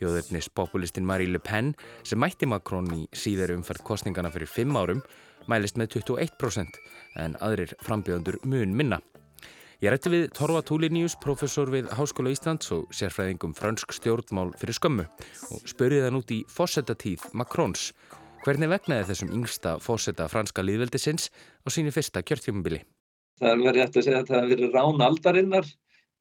Þjóðurnis 0.00 0.50
populistin 0.52 1.06
Marie 1.08 1.30
Le 1.30 1.40
Pen 1.42 1.72
sem 2.02 2.20
mætti 2.20 2.48
Macron 2.50 2.90
í 2.96 3.06
síðar 3.16 3.54
umfært 3.56 3.84
kostningana 3.86 4.32
fyrir 4.34 4.50
5 4.50 4.76
árum 4.80 5.04
mælist 5.48 5.80
með 5.80 5.96
21% 6.00 6.80
en 7.22 7.38
aðrir 7.40 7.72
frambjöðundur 7.86 8.40
mun 8.44 8.76
minna. 8.76 9.00
Ég 9.80 9.94
rætti 9.94 10.12
við 10.12 10.26
Torva 10.36 10.60
Túliníus, 10.60 11.14
professor 11.16 11.70
við 11.72 11.88
Háskóla 11.96 12.34
Íslands 12.34 12.68
og 12.76 12.90
sérfræðingum 12.92 13.54
fransk 13.56 13.94
stjórnmál 13.96 14.50
fyrir 14.60 14.76
skömmu 14.76 15.06
og 15.56 15.64
spurði 15.72 16.02
þann 16.04 16.20
út 16.20 16.34
í 16.36 16.42
fósettatíð 16.52 17.30
Macrons. 17.32 17.94
Hvernig 18.44 18.68
vegnaði 18.76 19.08
þessum 19.08 19.32
yngsta 19.40 19.78
fósetta 19.80 20.28
franska 20.28 20.64
líðveldisins 20.64 21.32
á 21.64 21.68
síni 21.72 21.96
fyrsta 21.96 22.20
kjörtjómubili? 22.20 22.84
Það 23.40 23.50
er 23.50 23.62
verið 23.64 23.84
eftir 23.84 24.00
að 24.00 24.06
segja 24.06 24.20
að 24.20 24.30
það 24.30 24.40
hefur 24.40 24.50
verið 24.54 24.74
rán 24.76 25.04
aldarinnar 25.06 25.68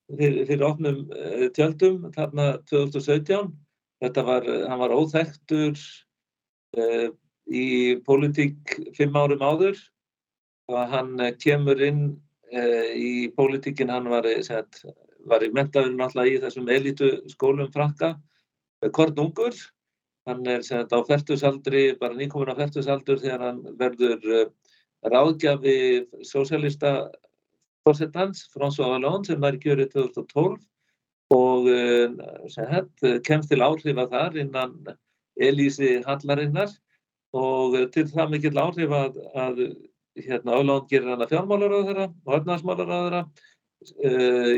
fyrir, 0.10 0.38
fyrir 0.50 0.66
ofnum 0.68 1.00
uh, 1.12 1.48
tjöldum 1.56 1.98
þarna 2.16 2.46
2017. 2.72 3.50
Þetta 4.00 4.24
var, 4.30 4.48
hann 4.72 4.82
var 4.84 4.96
óþektur 4.96 5.74
uh, 6.80 7.10
í 7.50 7.66
pólitík 8.08 8.78
fimm 8.96 9.20
árum 9.20 9.44
áður 9.44 9.82
og 10.72 10.80
hann 10.94 11.16
uh, 11.20 11.34
kemur 11.44 11.84
inn 11.84 12.10
í 12.50 13.30
pólitíkin, 13.38 13.92
hann 13.94 14.08
var, 14.10 14.26
set, 14.42 14.80
var 15.30 15.44
í 15.46 15.52
mentaðunum 15.54 16.00
alltaf 16.02 16.26
í 16.26 16.40
þessum 16.42 16.72
elitu 16.74 17.12
skólum 17.30 17.70
franka, 17.70 18.16
kornungur 18.96 19.54
Hann 20.30 20.46
er 20.50 20.62
þetta 20.66 21.00
á 21.00 21.08
færtusaldri, 21.08 21.84
bara 22.00 22.18
nýkomin 22.18 22.52
á 22.54 22.60
færtusaldur 22.60 23.22
þegar 23.22 23.46
hann 23.48 23.62
verður 23.80 24.50
ráðgjafi 25.06 25.76
sósélista 26.28 27.10
fórsetans, 27.88 28.48
François 28.54 28.96
Hollande, 28.96 29.32
sem 29.32 29.42
var 29.42 29.56
í 29.56 29.62
kjörið 29.64 29.94
2012 29.96 30.58
og 31.36 31.70
uh, 31.70 32.66
hett, 32.72 33.06
kemst 33.26 33.52
til 33.52 33.62
áhrifa 33.62 34.08
þar 34.10 34.40
innan 34.42 34.76
Elísi 35.40 36.00
Hallarinnar 36.06 36.72
og 37.38 37.78
til 37.94 38.08
það 38.10 38.34
mikill 38.34 38.58
áhrif 38.58 38.94
að, 38.96 39.20
að 39.38 39.62
hérna, 40.18 40.58
Hollande 40.58 40.90
gerir 40.90 41.14
hann 41.14 41.24
að 41.24 41.34
fjármálaráðara 41.36 42.08
og 42.10 42.36
öfnarsmálaráðara 42.40 43.24
uh, 43.24 44.54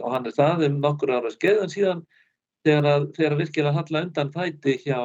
og 0.00 0.12
hann 0.16 0.30
er 0.30 0.36
það 0.36 0.68
um 0.70 0.78
nokkur 0.82 1.14
ára 1.18 1.32
skeið 1.34 1.64
en 1.66 1.74
síðan 1.74 2.06
þegar 2.64 3.10
þegar 3.16 3.38
virkilega 3.42 3.76
halla 3.76 4.04
undan 4.06 4.32
fæti 4.32 4.78
hjá 4.80 5.00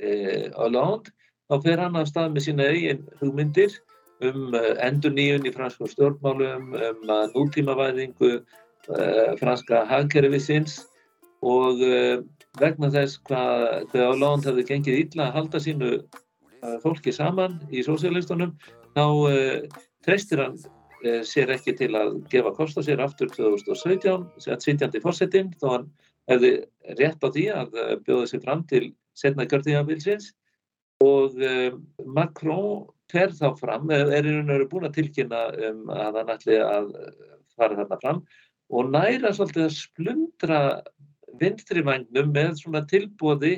e, 0.00 0.12
Hollande 0.56 1.12
þá 1.46 1.58
fer 1.66 1.82
hann 1.84 1.98
af 2.00 2.08
stað 2.08 2.32
með 2.32 2.46
sína 2.46 2.70
eigin 2.72 3.04
hugmyndir 3.20 3.76
um 4.24 4.54
e, 4.54 4.62
endur 4.86 5.14
nýjun 5.16 5.48
í 5.48 5.52
franskum 5.54 5.90
stjórnmálum, 5.90 6.70
um 6.74 7.10
nútímavæðingu 7.34 8.30
e, 8.36 9.00
franska 9.40 9.84
hagkerfisins 9.90 10.84
og 11.46 11.82
vegna 12.58 12.88
þess 12.90 13.20
hvað, 13.28 13.66
hvað 13.90 14.06
Hollande 14.08 14.48
hefði 14.48 14.64
gengið 14.70 15.02
illa 15.02 15.26
að 15.26 15.34
halda 15.36 15.60
sínu 15.60 15.90
fólki 16.82 17.12
saman 17.12 17.58
í 17.68 17.84
sósíalistunum 17.84 18.54
þá 18.96 19.04
treystir 20.06 20.40
hann 20.40 20.56
sér 21.28 21.52
ekki 21.54 21.76
til 21.76 21.92
að 21.94 22.16
gefa 22.32 22.54
kost 22.56 22.80
á 22.80 22.82
sér 22.82 23.04
aftur 23.04 23.28
2017, 23.36 24.24
sitjandi 24.64 25.02
fórsetin 25.04 25.52
þó 25.60 25.68
hann 25.74 25.86
hefði 26.30 26.50
rétt 26.98 27.22
á 27.22 27.28
því 27.28 27.46
að 27.54 27.78
eh, 27.80 27.94
bjóða 28.06 28.26
sig 28.30 28.42
fram 28.42 28.64
til 28.70 28.84
setna 29.16 29.46
kjörtíðanbilsins 29.48 30.32
og 31.04 31.36
Macron 32.04 32.86
fer 33.12 33.32
þá 33.34 33.48
fram, 33.58 33.90
er 33.90 34.26
í 34.26 34.32
raun 34.32 34.50
og 34.50 34.52
veru 34.54 34.68
búin 34.70 34.88
að 34.88 34.98
tilkynna 34.98 35.42
um 35.70 35.94
að 35.94 36.20
hann 36.20 36.34
ætli 36.34 36.58
að 36.62 36.90
fara 37.56 37.78
þarna 37.78 37.98
fram 38.02 38.20
og 38.74 38.90
næra 38.90 39.32
svolítið 39.34 39.64
að 39.66 39.76
splundra 39.76 40.60
vinstrivagnum 41.40 42.32
með 42.34 42.54
svona 42.60 42.82
tilbóði 42.90 43.56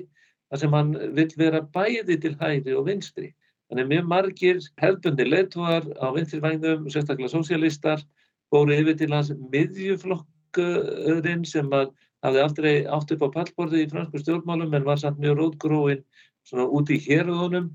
þar 0.48 0.62
sem 0.62 0.76
hann 0.76 0.94
vil 1.16 1.28
vera 1.40 1.62
bæði 1.74 2.18
til 2.22 2.34
hæri 2.40 2.74
og 2.76 2.88
vinstri. 2.88 3.32
Þannig 3.68 3.90
mjög 3.90 4.06
margir 4.08 4.60
hefðbundi 4.80 5.26
leitúar 5.28 5.84
á 6.00 6.06
vinstrivagnum, 6.16 6.86
sérstaklega 6.88 7.32
sósialistar, 7.34 8.04
fóru 8.48 8.72
yfir 8.76 8.96
til 8.96 9.10
hans 9.12 9.32
miðjuflokkurinn 9.52 11.44
sem 11.48 11.68
að 11.76 11.92
hafði 12.24 12.40
aldrei 12.44 12.72
átt 12.88 13.12
upp 13.14 13.26
á 13.28 13.34
pallborði 13.36 13.84
í 13.84 13.90
fransku 13.90 14.22
stjórnmálum 14.22 14.72
en 14.74 14.88
var 14.88 15.00
samt 15.00 15.20
mjög 15.22 15.36
rótgróin 15.42 16.00
svona 16.48 16.64
út 16.72 16.88
í 16.90 16.96
hérðunum, 17.04 17.68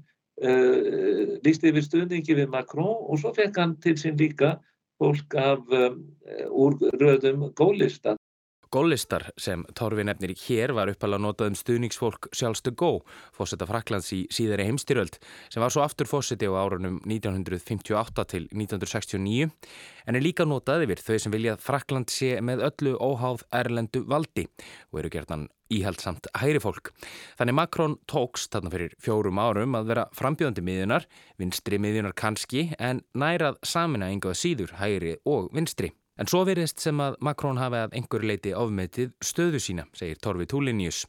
eh, 0.44 1.40
lísti 1.46 1.72
yfir 1.72 1.86
stuðningi 1.88 2.38
við 2.38 2.52
Macron 2.54 2.94
og 3.08 3.20
svo 3.22 3.34
fekk 3.36 3.60
hann 3.62 3.76
til 3.84 3.96
sín 4.00 4.20
líka 4.20 4.58
fólk 5.02 5.36
af 5.40 5.64
um, 5.74 6.02
úr 6.50 6.78
röðum 7.02 7.50
gólista. 7.58 8.16
Góllistar 8.74 9.28
sem 9.38 9.62
Torfi 9.78 10.02
nefnir 10.02 10.32
hér 10.48 10.72
var 10.74 10.90
uppalega 10.90 11.22
notað 11.22 11.52
um 11.52 11.58
stuðningsfólk 11.60 12.32
sjálfstu 12.34 12.72
gó, 12.74 13.04
fósetta 13.36 13.68
Fraklands 13.70 14.10
í 14.16 14.24
síðari 14.34 14.66
heimstyröld, 14.66 15.20
sem 15.54 15.62
var 15.62 15.70
svo 15.74 15.84
aftur 15.86 16.10
fósetti 16.10 16.50
á 16.50 16.58
árunum 16.58 16.98
1958 17.06 18.26
til 18.34 18.48
1969, 18.50 19.52
en 20.10 20.18
er 20.18 20.26
líka 20.26 20.50
notað 20.50 20.88
yfir 20.88 21.06
þau 21.06 21.20
sem 21.22 21.38
vilja 21.38 21.54
að 21.54 21.66
Frakland 21.68 22.10
sé 22.10 22.34
með 22.42 22.66
öllu 22.72 22.98
óháð 22.98 23.46
erlendu 23.62 24.02
valdi 24.10 24.48
og 24.90 25.04
eru 25.04 25.14
gerðan 25.20 25.48
íhaldsamt 25.74 26.34
hæri 26.42 26.62
fólk. 26.62 26.96
Þannig 27.38 27.60
Macron 27.62 28.00
tókst 28.10 28.54
þarna 28.54 28.74
fyrir 28.74 28.98
fjórum 29.02 29.42
árum 29.42 29.78
að 29.78 29.94
vera 29.94 30.10
frambjöðandi 30.18 30.66
miðjunar, 30.66 31.06
vinstri 31.38 31.78
miðjunar 31.78 32.18
kannski, 32.18 32.72
en 32.82 33.06
nærað 33.14 33.62
samina 33.62 34.10
yngaða 34.14 34.40
síður 34.42 34.80
hæri 34.82 35.20
og 35.30 35.54
vinstri. 35.54 35.94
En 36.22 36.30
svo 36.30 36.44
verðist 36.46 36.78
sem 36.84 37.00
að 37.02 37.16
Macron 37.26 37.58
hafi 37.58 37.80
að 37.82 37.96
einhver 37.98 38.24
leiti 38.30 38.52
ofmetið 38.54 39.16
stöðu 39.26 39.62
sína, 39.64 39.86
segir 39.98 40.20
Torfi 40.22 40.46
Túlinius. 40.46 41.00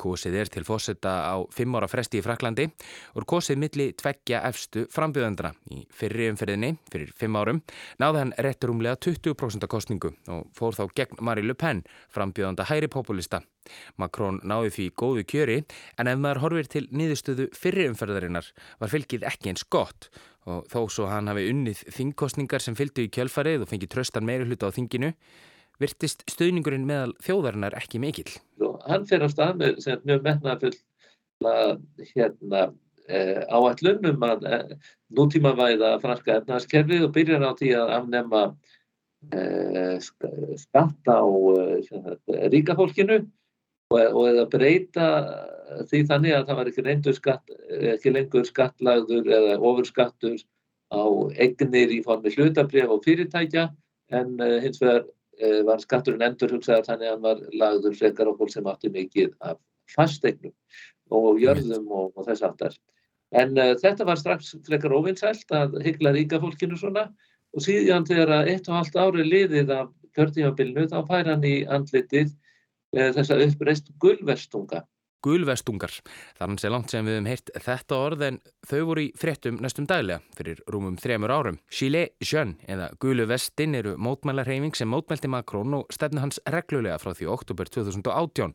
Kosið 0.00 0.38
er 0.40 0.50
til 0.52 0.62
fósetta 0.64 1.12
á 1.28 1.36
fimm 1.52 1.76
ára 1.76 1.88
fresti 1.92 2.22
í 2.22 2.24
Fraklandi 2.24 2.64
og 3.20 3.26
kosið 3.28 3.60
milli 3.60 3.90
tveggja 4.00 4.40
efstu 4.48 4.86
frambjöðandra. 4.94 5.50
Í 5.76 5.82
fyrri 5.92 6.30
umferðinni, 6.32 6.72
fyrir 6.88 7.12
fimm 7.20 7.36
árum, 7.36 7.60
náði 8.00 8.22
hann 8.22 8.32
rétturumlega 8.46 8.96
20% 9.04 9.68
kostningu 9.68 10.14
og 10.32 10.48
fór 10.56 10.78
þá 10.78 10.86
gegn 11.02 11.20
Marie 11.20 11.44
Le 11.44 11.56
Pen, 11.58 11.84
frambjöðanda 12.16 12.64
hæri 12.70 12.88
populista. 12.88 13.42
Macron 14.00 14.40
náði 14.46 14.72
því 14.72 14.86
góðu 14.96 15.26
kjöri 15.28 15.58
en 15.98 16.08
ef 16.08 16.22
maður 16.22 16.42
horfir 16.46 16.70
til 16.70 16.86
niðurstöðu 16.96 17.50
fyrri 17.52 17.90
umferðarinnar 17.90 18.48
var 18.80 18.92
fylgið 18.92 19.26
ekki 19.28 19.52
eins 19.52 19.66
gott 19.68 20.08
og 20.46 20.66
þó 20.70 20.80
svo 20.92 21.08
hann 21.10 21.28
hafi 21.30 21.48
unnið 21.50 21.82
þingkostningar 21.94 22.62
sem 22.62 22.76
fylgdu 22.78 23.06
í 23.06 23.12
kjölfarið 23.12 23.64
og 23.64 23.70
fengið 23.70 23.92
tröstan 23.94 24.26
meiri 24.26 24.46
hluta 24.46 24.70
á 24.70 24.76
þinginu 24.76 25.12
virtist 25.82 26.24
stöðningurinn 26.30 26.86
meðal 26.88 27.12
þjóðarinnar 27.24 27.76
ekki 27.76 28.00
mikill. 28.00 28.30
Hann 28.86 29.06
fyrir 29.08 29.28
á 29.28 29.30
stað 29.32 29.58
með 29.60 29.80
mjög 30.06 30.22
metnafull 30.24 30.76
hérna, 32.14 32.62
eh, 33.08 33.42
áallunum 33.52 34.24
að 34.24 34.46
eh, 34.48 34.76
nútímavæða 35.12 36.00
franska 36.00 36.38
efnaðskerfið 36.40 37.04
og 37.06 37.12
byrjar 37.12 37.44
á 37.44 37.52
því 37.58 37.72
að 37.76 37.92
afnema 37.98 38.42
eh, 39.36 39.98
skatta 40.56 41.20
á 41.20 41.26
ríkafólkinu 42.54 43.20
og, 43.92 44.00
og 44.00 44.40
að 44.42 44.48
breyta 44.52 45.08
því 45.90 46.02
þannig 46.10 46.36
að 46.36 46.46
það 46.48 46.58
var 46.60 46.70
ekki, 46.70 47.14
skatt, 47.16 47.52
ekki 47.94 48.12
lengur 48.12 48.46
skattlagður 48.46 49.30
eða 49.38 49.58
ofurskattur 49.58 50.38
á 50.94 51.02
egnir 51.42 51.92
í 51.94 52.00
formi 52.06 52.32
hlutabref 52.34 52.92
og 52.94 53.04
fyrirtækja 53.06 53.68
en 54.14 54.36
uh, 54.38 54.58
hins 54.62 54.78
vegar 54.82 55.02
uh, 55.02 55.62
var 55.66 55.82
skatturinn 55.82 56.26
endur 56.28 56.54
hugsaðar 56.54 56.86
þannig 56.86 57.08
að 57.08 57.14
hann 57.14 57.24
var 57.24 57.40
lagður 57.62 57.96
frekar 57.98 58.30
okkur 58.30 58.52
sem 58.52 58.68
átti 58.70 58.92
mikið 58.94 59.32
af 59.40 59.58
fastegnum 59.94 60.54
og 61.14 61.40
jörðum 61.42 61.90
og, 61.90 62.12
og 62.14 62.26
þess 62.26 62.46
aftar. 62.46 62.76
En 63.34 63.58
uh, 63.58 63.74
þetta 63.82 64.06
var 64.06 64.22
strax 64.22 64.54
frekar 64.66 64.94
óvinnsælt 64.94 65.50
að 65.54 65.80
hyggla 65.86 66.14
ríka 66.14 66.40
fólkinu 66.42 66.78
svona 66.78 67.08
og 67.56 67.66
síðan 67.66 68.06
þegar 68.06 68.46
eitt 68.46 68.68
og 68.70 68.78
halvt 68.78 68.98
ári 69.02 69.26
liðið 69.26 69.74
af 69.74 69.90
kjörtífabilinu 70.16 70.86
þá 70.92 71.00
fær 71.10 71.32
hann 71.32 71.44
í 71.44 71.56
andlitið 71.66 72.30
þessa 72.94 73.40
uppreist 73.46 73.90
gulverstunga. 74.02 74.84
Gulvestungar. 75.26 75.90
Þannig 76.38 76.62
sé 76.62 76.70
langt 76.70 76.92
sem 76.92 77.06
við 77.06 77.16
hefum 77.16 77.28
heyrt 77.30 77.52
þetta 77.64 77.98
orð 77.98 78.24
en 78.28 78.38
þau 78.68 78.80
voru 78.90 79.04
í 79.06 79.12
fréttum 79.18 79.58
næstum 79.62 79.88
daglega 79.90 80.20
fyrir 80.36 80.60
rúmum 80.70 80.98
þremur 81.00 81.34
árum. 81.34 81.58
Chile 81.72 82.10
Jeune 82.22 82.60
eða 82.70 82.90
Guluvestin 83.02 83.74
eru 83.78 83.96
mótmælarheiming 83.98 84.76
sem 84.78 84.90
mótmælti 84.92 85.30
Makrón 85.32 85.80
og 85.80 85.90
stefnu 85.94 86.22
hans 86.22 86.38
reglulega 86.46 87.00
frá 87.02 87.14
því 87.16 87.30
oktober 87.32 87.72
2018 87.72 88.54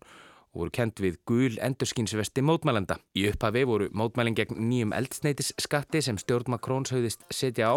og 0.52 0.64
voru 0.64 0.74
kent 0.76 1.00
við 1.00 1.18
gul 1.28 1.58
endurskinsvesti 1.64 2.44
mótmælenda. 2.44 2.98
Í 3.16 3.28
upphafi 3.32 3.64
voru 3.68 3.88
mótmælin 3.96 4.36
gegn 4.36 4.60
nýjum 4.60 4.96
eldsneitisskatti 4.96 6.02
sem 6.04 6.20
stjórn 6.20 6.52
Makróns 6.52 6.92
höfðist 6.92 7.24
setja 7.32 7.72
á, 7.72 7.76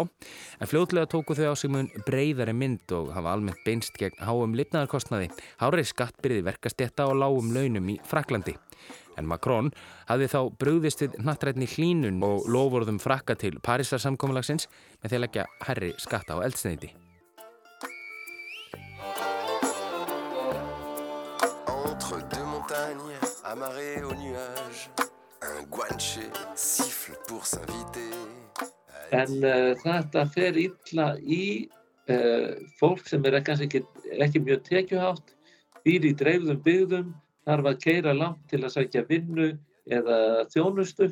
en 0.59 0.69
fljóðlega 0.69 1.09
tóku 1.11 1.37
þau 1.37 1.51
á 1.51 1.55
sig 1.55 1.71
mun 1.71 1.89
breyðari 2.07 2.55
mynd 2.55 2.91
og 2.95 3.13
hafa 3.15 3.35
almennt 3.35 3.63
beinst 3.65 3.95
gegn 3.99 4.19
háum 4.27 4.57
lifnaðarkostnaði, 4.59 5.31
hárið 5.63 5.91
skattbyrði 5.93 6.43
verkastetta 6.49 7.07
og 7.07 7.19
lágum 7.23 7.55
launum 7.55 7.95
í 7.95 7.99
Fraklandi. 8.03 8.57
En 9.15 9.29
Makrón 9.31 9.71
hafði 10.09 10.27
þá 10.33 10.39
brúðist 10.59 11.05
við 11.05 11.15
nattrætni 11.23 11.69
hlínun 11.71 12.19
og 12.27 12.49
lofurðum 12.51 12.99
frakka 12.99 13.37
til 13.39 13.55
Parísarsamkommalagsins 13.63 14.67
með 14.99 15.09
því 15.09 15.19
að 15.19 15.25
leggja 15.25 15.49
herri 15.69 15.93
skatta 16.03 16.35
á 16.35 16.43
eldsneiti. 16.43 16.91
Amarré 23.43 24.01
au 24.01 24.13
nuage 24.15 24.89
Un 25.41 25.63
guanche 25.69 26.19
siffle 26.55 27.15
pour 27.27 27.45
s'inviter 27.45 28.09
En 29.11 29.43
uh, 29.43 29.75
þetta 29.83 30.23
fer 30.33 30.57
illa 30.57 31.11
í 31.21 31.69
uh, 32.09 32.55
fólk 32.79 33.05
sem 33.07 33.25
er 33.29 33.37
kannski 33.45 33.67
ekki, 33.67 33.81
ekki 34.17 34.41
mjög 34.41 34.63
tekjuhátt, 34.65 35.35
býr 35.85 36.07
í 36.09 36.13
dreifðum 36.17 36.63
byggðum, 36.65 37.13
þarf 37.45 37.69
að 37.69 37.79
keira 37.83 38.15
langt 38.17 38.41
til 38.49 38.63
að 38.63 38.73
sækja 38.73 39.05
vinnu 39.11 39.51
eða 39.85 40.17
þjónustu. 40.49 41.11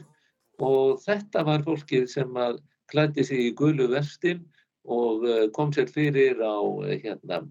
Og 0.58 0.98
þetta 1.06 1.46
var 1.46 1.66
fólkið 1.68 2.10
sem 2.10 2.34
að 2.34 2.58
klætti 2.90 3.28
sig 3.30 3.46
í 3.46 3.56
gulu 3.62 3.92
vestin 3.94 4.42
og 4.90 5.28
uh, 5.30 5.46
kom 5.54 5.70
sér 5.76 5.94
fyrir 5.94 6.42
á 6.42 6.58
hérna, 6.90 7.44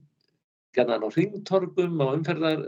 hérna 0.75 0.99
á 0.99 1.09
ringtorpum, 1.15 2.03
á 2.03 2.07
umferðar 2.11 2.67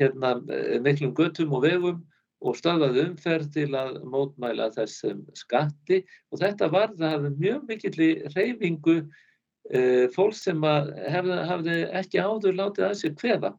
hérna, 0.00 0.36
eh, 0.48 0.80
miklum 0.80 1.14
göttum 1.14 1.52
og 1.52 1.66
vegum 1.66 2.02
og 2.42 2.56
stöðaði 2.58 3.06
umferð 3.06 3.50
til 3.54 3.68
að 3.78 3.98
mótmæla 4.08 4.70
þessum 4.74 5.22
skatti. 5.38 6.02
Og 6.32 6.40
þetta 6.42 6.68
var 6.72 6.94
það 6.98 7.28
mjög 7.38 7.68
mikill 7.68 7.94
í 8.02 8.10
reyfingu 8.34 8.96
e, 9.70 10.08
fólk 10.14 10.36
sem 10.38 10.62
hefði, 10.62 11.38
hefði 11.50 11.78
ekki 12.00 12.22
áður 12.22 12.58
látið 12.58 12.88
að 12.88 12.98
sér 13.00 13.16
hveða 13.20 13.52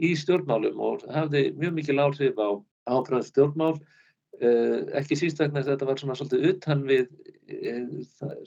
í 0.00 0.14
stjórnmálum 0.16 0.80
og 0.80 1.04
hafði 1.12 1.50
mjög 1.60 1.76
mikil 1.76 1.98
áhrif 2.00 2.40
á 2.40 2.48
ákvæðan 2.88 3.28
stjórnmál. 3.28 3.74
E, 4.40 4.48
ekki 5.02 5.20
sístakna 5.20 5.60
að 5.60 5.74
þetta 5.74 5.90
var 5.90 6.00
svona 6.00 6.16
svolítið 6.16 6.48
utan 6.54 6.86
við 6.88 7.10
e, 7.44 7.76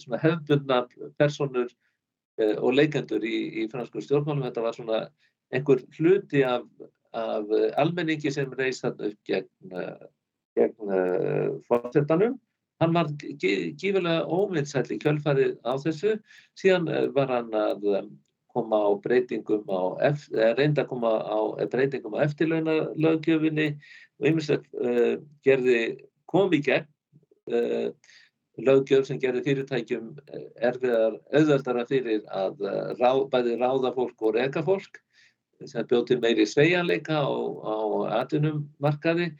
svona 0.01 0.21
hefbundna 0.23 0.84
personur 1.21 1.69
og 2.41 2.71
leikendur 2.73 3.21
í, 3.21 3.62
í 3.62 3.69
fransku 3.69 4.01
stjórnmálum. 4.01 4.47
Þetta 4.47 4.65
var 4.65 4.73
svona 4.73 5.03
einhver 5.53 5.84
hluti 5.93 6.41
af 6.47 6.65
af 7.13 7.52
eh, 7.54 7.69
almenningi 7.78 8.32
sem 8.34 8.52
reys 8.58 8.82
þarna 8.84 9.12
upp 9.12 9.30
gegn, 9.30 9.78
eh, 9.78 10.08
gegn 10.58 10.93
uh, 10.97 11.54
fórsetanum. 11.69 12.39
Hann 12.82 12.93
var 12.93 13.10
gífilega 13.21 14.26
óvinnsæll 14.26 14.91
í 14.91 14.99
kjölfarið 15.02 15.54
á 15.62 15.73
þessu, 15.82 16.17
síðan 16.60 16.89
var 17.15 17.32
hann 17.32 17.54
að 17.56 17.86
koma 18.54 18.82
á 18.86 18.89
breytingum 19.02 19.69
á, 19.69 19.82
reynda 20.58 20.84
að 20.84 20.89
koma 20.89 21.13
á 21.21 21.39
breytingum 21.71 22.17
á 22.17 22.26
eftirlaunalögjöfinni 22.26 23.69
og 24.19 24.28
einmitt 24.30 24.67
uh, 24.82 25.15
gerði 25.45 25.80
kom 26.30 26.54
í 26.54 26.62
gegn 26.65 26.89
uh, 27.54 27.93
lögjöf 28.62 29.08
sem 29.08 29.21
gerði 29.21 29.45
fyrirtækjum 29.47 30.12
erfiðar 30.62 31.17
auðvöldara 31.34 31.88
fyrir 31.89 32.21
að 32.30 32.62
rá, 32.99 33.10
bæði 33.32 33.58
ráða 33.58 33.93
fólk 33.95 34.21
og 34.21 34.38
reka 34.38 34.62
fólk 34.65 35.02
sem 35.69 35.88
bjóð 35.89 36.06
til 36.10 36.19
meiri 36.23 36.45
sveianleika 36.49 37.21
á, 37.23 37.30
á 37.30 37.76
atunum 38.21 38.63
markaði 38.84 39.32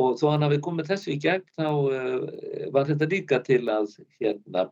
og 0.00 0.16
þó 0.20 0.26
hann 0.32 0.46
hafi 0.46 0.60
komið 0.64 0.92
þessu 0.92 1.12
í 1.14 1.18
gegn 1.20 1.46
þá 1.58 1.66
uh, 1.68 2.24
var 2.74 2.88
þetta 2.88 3.10
líka 3.10 3.40
til 3.46 3.62
að 3.68 3.96
hérna, 4.20 4.68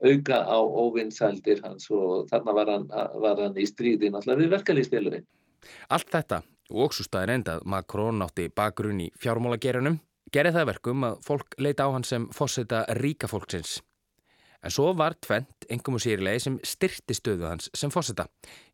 auka 0.00 0.38
á 0.48 0.58
óvinnsældir 0.60 1.60
hans 1.64 1.90
og 1.92 2.28
þarna 2.30 2.56
var 2.56 2.72
hann, 2.72 2.86
var 3.20 3.42
hann 3.42 3.58
í 3.58 3.66
stríði 3.68 4.12
náttúrulega 4.12 4.44
við 4.44 4.54
verkalýsfélagin. 4.56 5.26
Allt 5.92 6.12
þetta 6.12 6.42
og 6.70 6.94
svo 6.94 7.04
staðir 7.04 7.34
endað 7.34 7.66
Makrón 7.68 8.22
átti 8.24 8.48
bakgrunn 8.48 9.02
í 9.04 9.10
fjármálagerunum 9.20 9.98
gerði 10.32 10.54
það 10.56 10.68
verkum 10.70 11.06
að 11.08 11.22
fólk 11.26 11.56
leita 11.58 11.86
á 11.86 11.92
hann 11.92 12.06
sem 12.06 12.28
fósita 12.34 12.84
ríka 13.00 13.28
fólksins. 13.30 13.80
En 14.60 14.72
svo 14.72 14.90
var 14.92 15.14
tvent 15.24 15.66
engum 15.72 15.96
og 15.96 16.02
sýrilegi 16.04 16.40
sem 16.44 16.58
styrti 16.66 17.14
stöðu 17.16 17.48
hans 17.48 17.70
sem 17.74 17.90
fósita. 17.92 18.26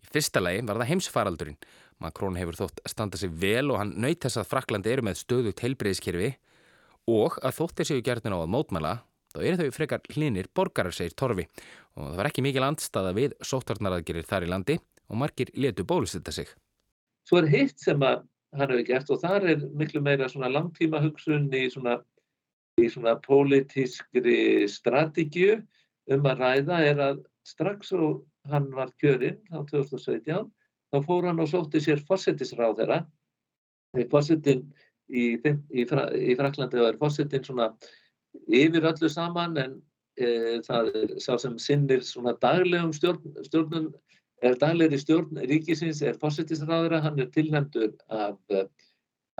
Í 0.02 0.06
fyrsta 0.10 0.42
lagi 0.42 0.64
var 0.66 0.80
það 0.80 0.90
heimsfaraldurinn. 0.90 1.58
Makrón 2.02 2.36
hefur 2.36 2.58
þótt 2.58 2.82
standa 2.90 3.16
sig 3.16 3.30
vel 3.30 3.70
og 3.70 3.78
hann 3.80 3.94
nöyt 4.02 4.24
þess 4.24 4.42
að 4.42 4.50
Fraklandi 4.50 4.92
eru 4.92 5.02
með 5.06 5.20
stöðugt 5.22 5.62
heilbreyðiskerfi 5.64 6.34
og 7.06 7.38
að 7.40 7.56
þóttir 7.60 7.88
séu 7.88 8.02
gerðin 8.04 8.34
á 8.34 8.38
að 8.42 8.52
mótmæla 8.52 8.98
þá 9.32 9.38
eru 9.44 9.56
þau 9.60 9.70
frekar 9.76 10.00
hlinir 10.12 10.48
borgarar, 10.54 10.92
segir 10.92 11.14
Torfi 11.16 11.46
og 11.96 12.10
það 12.10 12.16
var 12.18 12.26
ekki 12.30 12.42
mikil 12.44 12.66
andstaða 12.66 13.14
við 13.16 13.36
sóttarnaraðgerir 13.46 14.26
þar 14.26 14.44
í 14.44 14.50
landi 14.50 14.78
og 15.06 15.20
margir 15.22 15.52
letu 15.54 15.86
bólusetta 15.86 16.34
sig. 16.34 16.50
Svo 17.26 17.38
er 17.40 17.48
hitt 17.52 17.78
sem 17.80 18.02
að 18.02 18.26
hann 18.56 18.70
hefur 18.70 18.86
gert 18.90 19.10
og 19.14 19.22
þar 19.22 19.48
er 19.54 19.64
miklu 19.78 20.02
meira 20.02 20.28
svona 20.28 20.50
langtíma 20.50 21.00
hugsun 21.04 21.48
í 21.54 21.70
svona, 21.70 22.00
í 22.82 22.90
svona 22.90 23.16
um 26.14 26.28
að 26.30 26.42
ræða 26.42 26.80
er 26.86 27.02
að 27.02 27.22
strax 27.46 27.92
og 27.96 28.24
hann 28.50 28.68
var 28.74 28.92
kjörinn 29.02 29.38
á 29.50 29.62
2017 29.66 30.50
þá 30.92 30.98
fór 31.06 31.28
hann 31.28 31.42
og 31.42 31.50
sótti 31.50 31.82
sér 31.82 32.02
fósittisráð 32.06 32.80
þeirra 32.80 33.00
fósittin 34.12 34.64
í, 35.08 35.36
í, 35.38 35.82
í 35.82 36.36
Fraklandi 36.38 36.82
var 36.82 36.98
fósittin 37.00 37.44
svona 37.46 37.70
yfir 38.46 38.86
öllu 38.90 39.10
saman 39.10 39.56
en 39.62 39.76
e, 40.18 40.60
það 40.66 40.90
er 41.00 41.14
sá 41.22 41.36
sem 41.40 41.56
sinnir 41.62 42.04
svona 42.06 42.36
daglegum 42.42 42.92
stjórn, 42.96 43.38
stjórnum 43.46 43.90
er 44.44 44.58
daglegri 44.60 44.98
stjórn 45.00 45.40
ríkisins 45.48 46.02
er 46.04 46.18
fósittisráðra, 46.20 47.00
hann 47.02 47.18
er 47.22 47.30
tilnæmdur 47.34 47.94
af, 48.12 48.36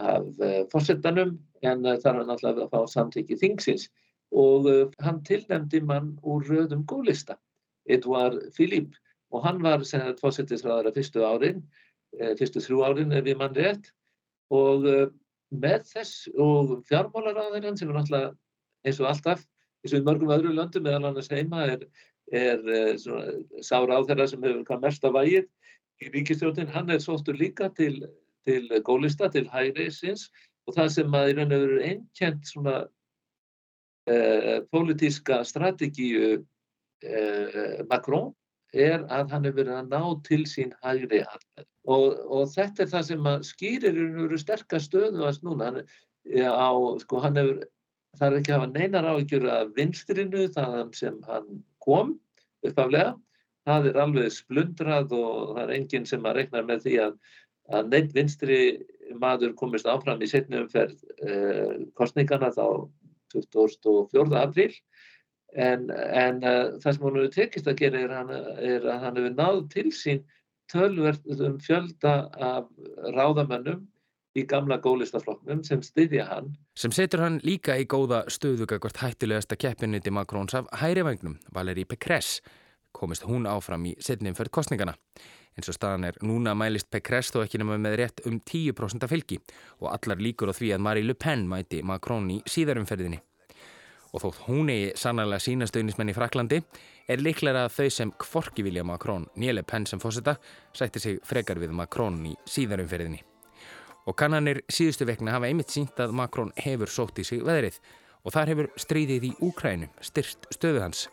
af 0.01 0.43
fósittanum 0.73 1.37
en 1.63 1.85
það 1.85 2.11
er 2.13 2.27
náttúrulega 2.31 2.67
að 2.67 2.73
fá 2.73 2.95
samtíki 2.95 3.39
þingsins 3.41 3.91
og 4.33 4.69
uh, 4.71 4.87
hann 5.05 5.23
tilnæmdi 5.25 5.81
mann 5.81 6.15
úr 6.23 6.47
röðum 6.49 6.85
gólista, 6.87 7.37
Edouard 7.89 8.41
Philippe. 8.57 8.99
Og 9.35 9.43
hann 9.45 9.63
var 9.63 9.83
fósittisræðara 10.21 10.93
fyrstu 10.95 11.25
árin, 11.27 11.63
eh, 12.21 12.35
fyrstu 12.39 12.63
þrjú 12.63 12.83
árin 12.87 13.13
ef 13.13 13.27
ég 13.27 13.39
mann 13.39 13.55
rétt. 13.55 13.91
Og 14.55 14.87
uh, 14.87 15.07
með 15.51 15.87
þess 15.91 16.29
og 16.39 16.81
fjármálaráðirinn 16.91 17.79
sem 17.79 17.91
er 17.91 17.99
náttúrulega 17.99 18.35
eins 18.87 19.01
og 19.01 19.11
alltaf, 19.11 19.43
eins 19.83 19.95
og 19.95 20.01
í 20.01 20.07
mörgum 20.07 20.33
öðru 20.35 20.55
löndum 20.55 20.87
meðal 20.87 21.11
annars 21.11 21.31
heima 21.31 21.67
er, 21.75 21.87
er 22.35 22.63
sá 23.63 23.79
ráðherra 23.83 24.27
sem 24.31 24.43
hefur 24.43 24.65
hvað 24.67 24.83
mest 24.87 25.07
að 25.07 25.19
vægir 25.19 25.47
í 26.03 26.11
ríkistjóðin, 26.13 26.71
hann 26.71 26.91
er 26.91 27.01
sóttur 27.03 27.39
líka 27.39 27.71
til, 27.75 28.05
til 28.47 28.67
gólista, 28.87 29.31
til 29.33 29.47
hægreisins 29.51 30.29
og 30.67 30.77
það 30.77 30.93
sem 30.97 31.17
að 31.17 31.31
í 31.31 31.37
raun 31.39 31.55
og 31.57 31.65
veru 31.65 31.83
einkjent 31.87 32.51
svona 32.51 32.77
eh, 34.07 34.59
pólitíska 34.73 35.43
strategíu 35.45 36.45
eh, 37.03 37.85
Macron 37.91 38.33
er 38.75 39.05
að 39.13 39.33
hann 39.33 39.47
hefur 39.47 39.63
verið 39.63 39.79
að 39.79 39.93
ná 39.93 40.03
til 40.27 40.43
sín 40.49 40.75
hægri 40.83 41.23
alveg. 41.25 41.67
Og, 41.87 42.19
og 42.27 42.49
þetta 42.53 42.85
er 42.85 42.91
það 42.93 43.07
sem 43.11 43.31
skýrir 43.47 44.01
eru 44.03 44.39
sterkast 44.41 44.91
stöðuast 44.91 45.47
núna. 45.47 45.71
Hann, 45.71 45.81
á, 46.51 46.71
sko, 47.03 47.23
hann 47.23 47.39
hefur, 47.41 47.63
það 48.19 48.29
er 48.29 48.39
ekki 48.41 48.53
að 48.53 48.61
hafa 48.61 48.73
neinar 48.75 49.09
áhyggjur 49.13 49.49
af 49.55 49.73
vinstrinu 49.77 50.49
þaðan 50.57 50.93
sem 50.99 51.21
hann 51.29 51.63
kom 51.85 52.17
uppaflega. 52.67 53.15
Það 53.67 53.89
er 53.91 54.01
alveg 54.03 54.35
splundrað 54.35 55.15
og 55.17 55.57
það 55.57 55.63
er 55.65 55.75
enginn 55.79 56.07
sem 56.07 56.27
að 56.27 56.39
rekna 56.41 56.63
með 56.67 56.85
því 56.85 56.99
að, 57.07 57.17
að 57.75 57.89
neitt 57.95 58.13
vinstri 58.15 58.61
maður 59.23 59.55
komist 59.59 59.89
áfram 59.91 60.23
í 60.23 60.29
setni 60.31 60.61
umferð 60.61 61.03
eh, 61.23 61.87
kostningana 61.99 62.53
þá 62.55 62.87
24. 63.45 64.39
apríl 64.41 64.73
en, 65.57 65.91
en 65.91 66.41
uh, 66.45 66.77
það 66.83 66.89
sem 66.93 67.05
hann 67.07 67.21
hefur 67.21 67.35
tekist 67.35 67.69
að 67.71 67.83
gera 67.83 68.01
er, 68.05 68.15
hann, 68.17 68.33
er 68.57 68.87
að 68.87 69.05
hann 69.05 69.21
hefur 69.21 69.37
náð 69.37 69.61
til 69.75 69.91
sín 69.95 70.25
tölverðum 70.73 71.61
fjölda 71.63 72.15
af 72.43 72.67
ráðamönnum 73.15 73.85
í 74.37 74.45
gamla 74.49 74.77
gólistaflokknum 74.85 75.63
sem 75.65 75.83
styðja 75.85 76.27
hann. 76.29 76.53
Sem 76.77 76.93
setur 76.93 77.23
hann 77.25 77.39
líka 77.47 77.77
í 77.81 77.87
góða 77.89 78.25
stöðugakvart 78.33 79.01
hættilegasta 79.01 79.57
keppiniti 79.57 80.13
Macróns 80.13 80.57
af 80.59 80.69
hærivagnum, 80.83 81.39
Valérie 81.55 81.89
Pécresse, 81.89 82.43
komist 82.93 83.25
hún 83.29 83.49
áfram 83.49 83.87
í 83.89 83.95
setnumferð 84.03 84.53
kostningana. 84.59 84.97
Eins 85.57 85.71
og 85.73 85.77
staðan 85.79 86.05
er 86.05 86.17
núna 86.21 86.53
mælist 86.53 86.91
Pécresse 86.93 87.33
þó 87.33 87.39
ekki 87.47 87.57
nema 87.63 87.79
með 87.81 87.95
rétt 88.03 88.19
um 88.29 88.37
10% 88.37 89.07
af 89.07 89.09
fylgi 89.09 89.39
og 89.81 89.89
allar 89.89 90.21
líkur 90.21 90.53
á 90.53 90.55
því 90.57 90.75
að 90.77 90.83
Marie 90.85 91.07
Le 91.07 91.17
Pen 91.17 91.47
mæti 91.49 91.81
Macron 91.81 92.29
í 92.35 92.43
síðarumferðinni. 92.45 93.23
Og 94.13 94.21
þótt 94.21 94.43
hún 94.47 94.69
eigi 94.73 94.93
sannarlega 95.01 95.41
sínastögnismenn 95.47 96.13
í 96.13 96.17
Fraklandi 96.17 96.61
er 97.09 97.25
líklega 97.25 97.65
að 97.65 97.73
þau 97.79 97.89
sem 97.97 98.13
kvorki 98.21 98.67
vilja 98.67 98.85
Macron, 98.85 99.25
Niele 99.41 99.65
Penn 99.65 99.89
sem 99.89 100.01
fósita, 100.01 100.37
sætti 100.77 101.01
sig 101.01 101.19
frekar 101.25 101.61
við 101.63 101.73
Macron 101.73 102.21
í 102.29 102.37
síðarumferðinni. 102.45 103.23
Og 104.07 104.15
kannanir 104.15 104.61
síðustu 104.69 105.09
vekna 105.09 105.35
hafa 105.39 105.49
einmitt 105.49 105.73
sínt 105.73 105.97
að 106.05 106.13
Macron 106.21 106.53
hefur 106.61 106.93
sótt 106.93 107.19
í 107.19 107.25
sig 107.25 107.41
veðrið 107.41 107.81
og 108.27 108.37
þar 108.37 108.53
hefur 108.53 108.73
stríðið 108.77 109.31
í 109.31 109.35
Úkrænum 109.49 109.93
styrst 110.05 110.49
stöðu 110.53 110.85
hans. 110.85 111.07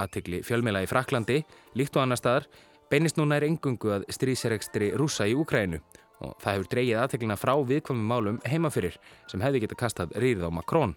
Aðtegli 0.00 0.40
fjölmela 0.46 0.80
í 0.80 0.88
Fraklandi, 0.88 1.42
líkt 1.76 1.96
og 1.98 2.06
annar 2.06 2.20
staðar, 2.20 2.46
beinist 2.92 3.16
núna 3.16 3.38
er 3.38 3.46
engungu 3.46 3.88
að 3.94 4.02
stríðserekstri 4.12 4.90
rúsa 5.00 5.24
í 5.24 5.32
Úkrænu 5.38 5.78
og 6.22 6.34
það 6.42 6.52
hefur 6.52 6.68
dreyið 6.74 6.98
aðteglina 7.00 7.36
frá 7.40 7.54
viðkvömmum 7.70 8.10
málum 8.12 8.40
heimafyrir 8.44 8.98
sem 9.30 9.40
hefði 9.40 9.62
geta 9.64 9.78
kastað 9.80 10.12
rýrð 10.20 10.44
á 10.44 10.50
Macron. 10.52 10.92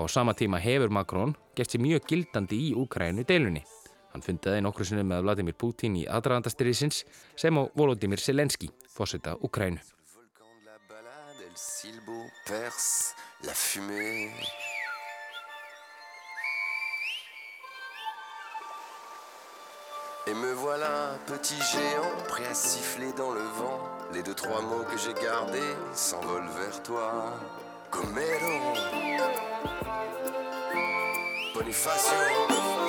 Og 0.00 0.10
á 0.10 0.12
sama 0.12 0.34
tíma 0.34 0.58
hefur 0.58 0.90
Macron 0.90 1.36
gert 1.54 1.70
sér 1.70 1.84
mjög 1.84 2.08
gildandi 2.10 2.58
í 2.58 2.74
Úkrænu 2.74 3.22
deilunni. 3.28 3.62
Hann 4.12 4.26
fundaði 4.26 4.64
nokkru 4.66 4.84
sinni 4.88 5.06
með 5.06 5.22
Vladimir 5.28 5.56
Putin 5.56 5.96
í 5.96 6.04
aðdraðandastyrðisins 6.10 7.04
sem 7.38 7.54
á 7.54 7.62
Volodymyr 7.78 8.20
Selenski, 8.20 8.72
fósita 8.90 9.38
Úkrænu. 9.46 9.78
Voilà, 20.62 21.18
petit 21.26 21.56
géant, 21.56 22.12
prêt 22.28 22.46
à 22.46 22.54
siffler 22.54 23.12
dans 23.14 23.32
le 23.32 23.40
vent. 23.40 23.80
Les 24.14 24.22
deux, 24.22 24.32
trois 24.32 24.62
mots 24.62 24.84
que 24.88 24.96
j'ai 24.96 25.12
gardés 25.12 25.58
s'envolent 25.92 26.48
vers 26.56 26.80
toi. 26.84 27.32
Comero, 27.90 28.76
Bonifacio. 31.52 32.81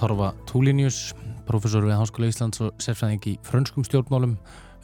Torfa 0.00 0.30
Túlinius, 0.48 1.12
professor 1.44 1.84
við 1.84 1.98
Háskóla 1.98 2.30
Íslands 2.30 2.62
og 2.64 2.72
sérfræðing 2.80 3.26
í 3.28 3.32
frönskum 3.44 3.84
stjórnmálum 3.84 4.38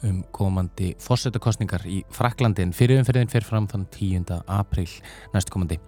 um 0.05 0.19
komandi 0.35 0.91
fórsetakostningar 1.01 1.87
í 1.89 2.03
Fraklandin. 2.13 2.69
Fyrirumferðin 2.69 3.31
fer 3.31 3.47
fram 3.47 3.65
þann 3.71 3.87
10. 3.95 4.27
april 4.45 4.85
næstu 5.33 5.55
komandi. 5.55 5.79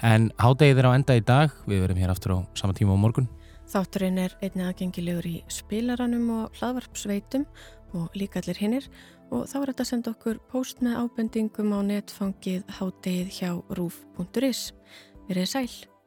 En 0.00 0.30
hádegið 0.40 0.80
er 0.80 0.88
á 0.88 0.96
enda 0.96 1.18
í 1.18 1.20
dag, 1.20 1.52
við 1.68 1.84
verum 1.84 2.00
hér 2.00 2.14
aftur 2.14 2.32
á 2.32 2.38
sama 2.56 2.72
tíma 2.78 2.96
á 2.96 3.02
morgun. 3.02 3.28
Þátturinn 3.68 4.22
er 4.24 4.38
einnig 4.40 4.64
aðgengilegur 4.70 5.28
í 5.28 5.36
spilaranum 5.52 6.32
og 6.38 6.56
hlaðvarpsveitum 6.56 7.44
og 7.92 8.16
líka 8.16 8.40
allir 8.40 8.62
hinnir 8.62 8.88
og 9.28 9.44
þá 9.52 9.58
er 9.60 9.74
þetta 9.74 9.84
að 9.84 9.92
senda 9.92 10.16
okkur 10.16 10.40
post 10.48 10.80
með 10.80 10.96
ábendingum 11.04 11.76
á 11.76 11.80
netfangið 11.92 12.64
hádegið 12.80 13.36
hjá 13.36 13.52
rúf.is. 13.76 14.64
Verðið 15.28 15.52
sæl! 15.52 15.97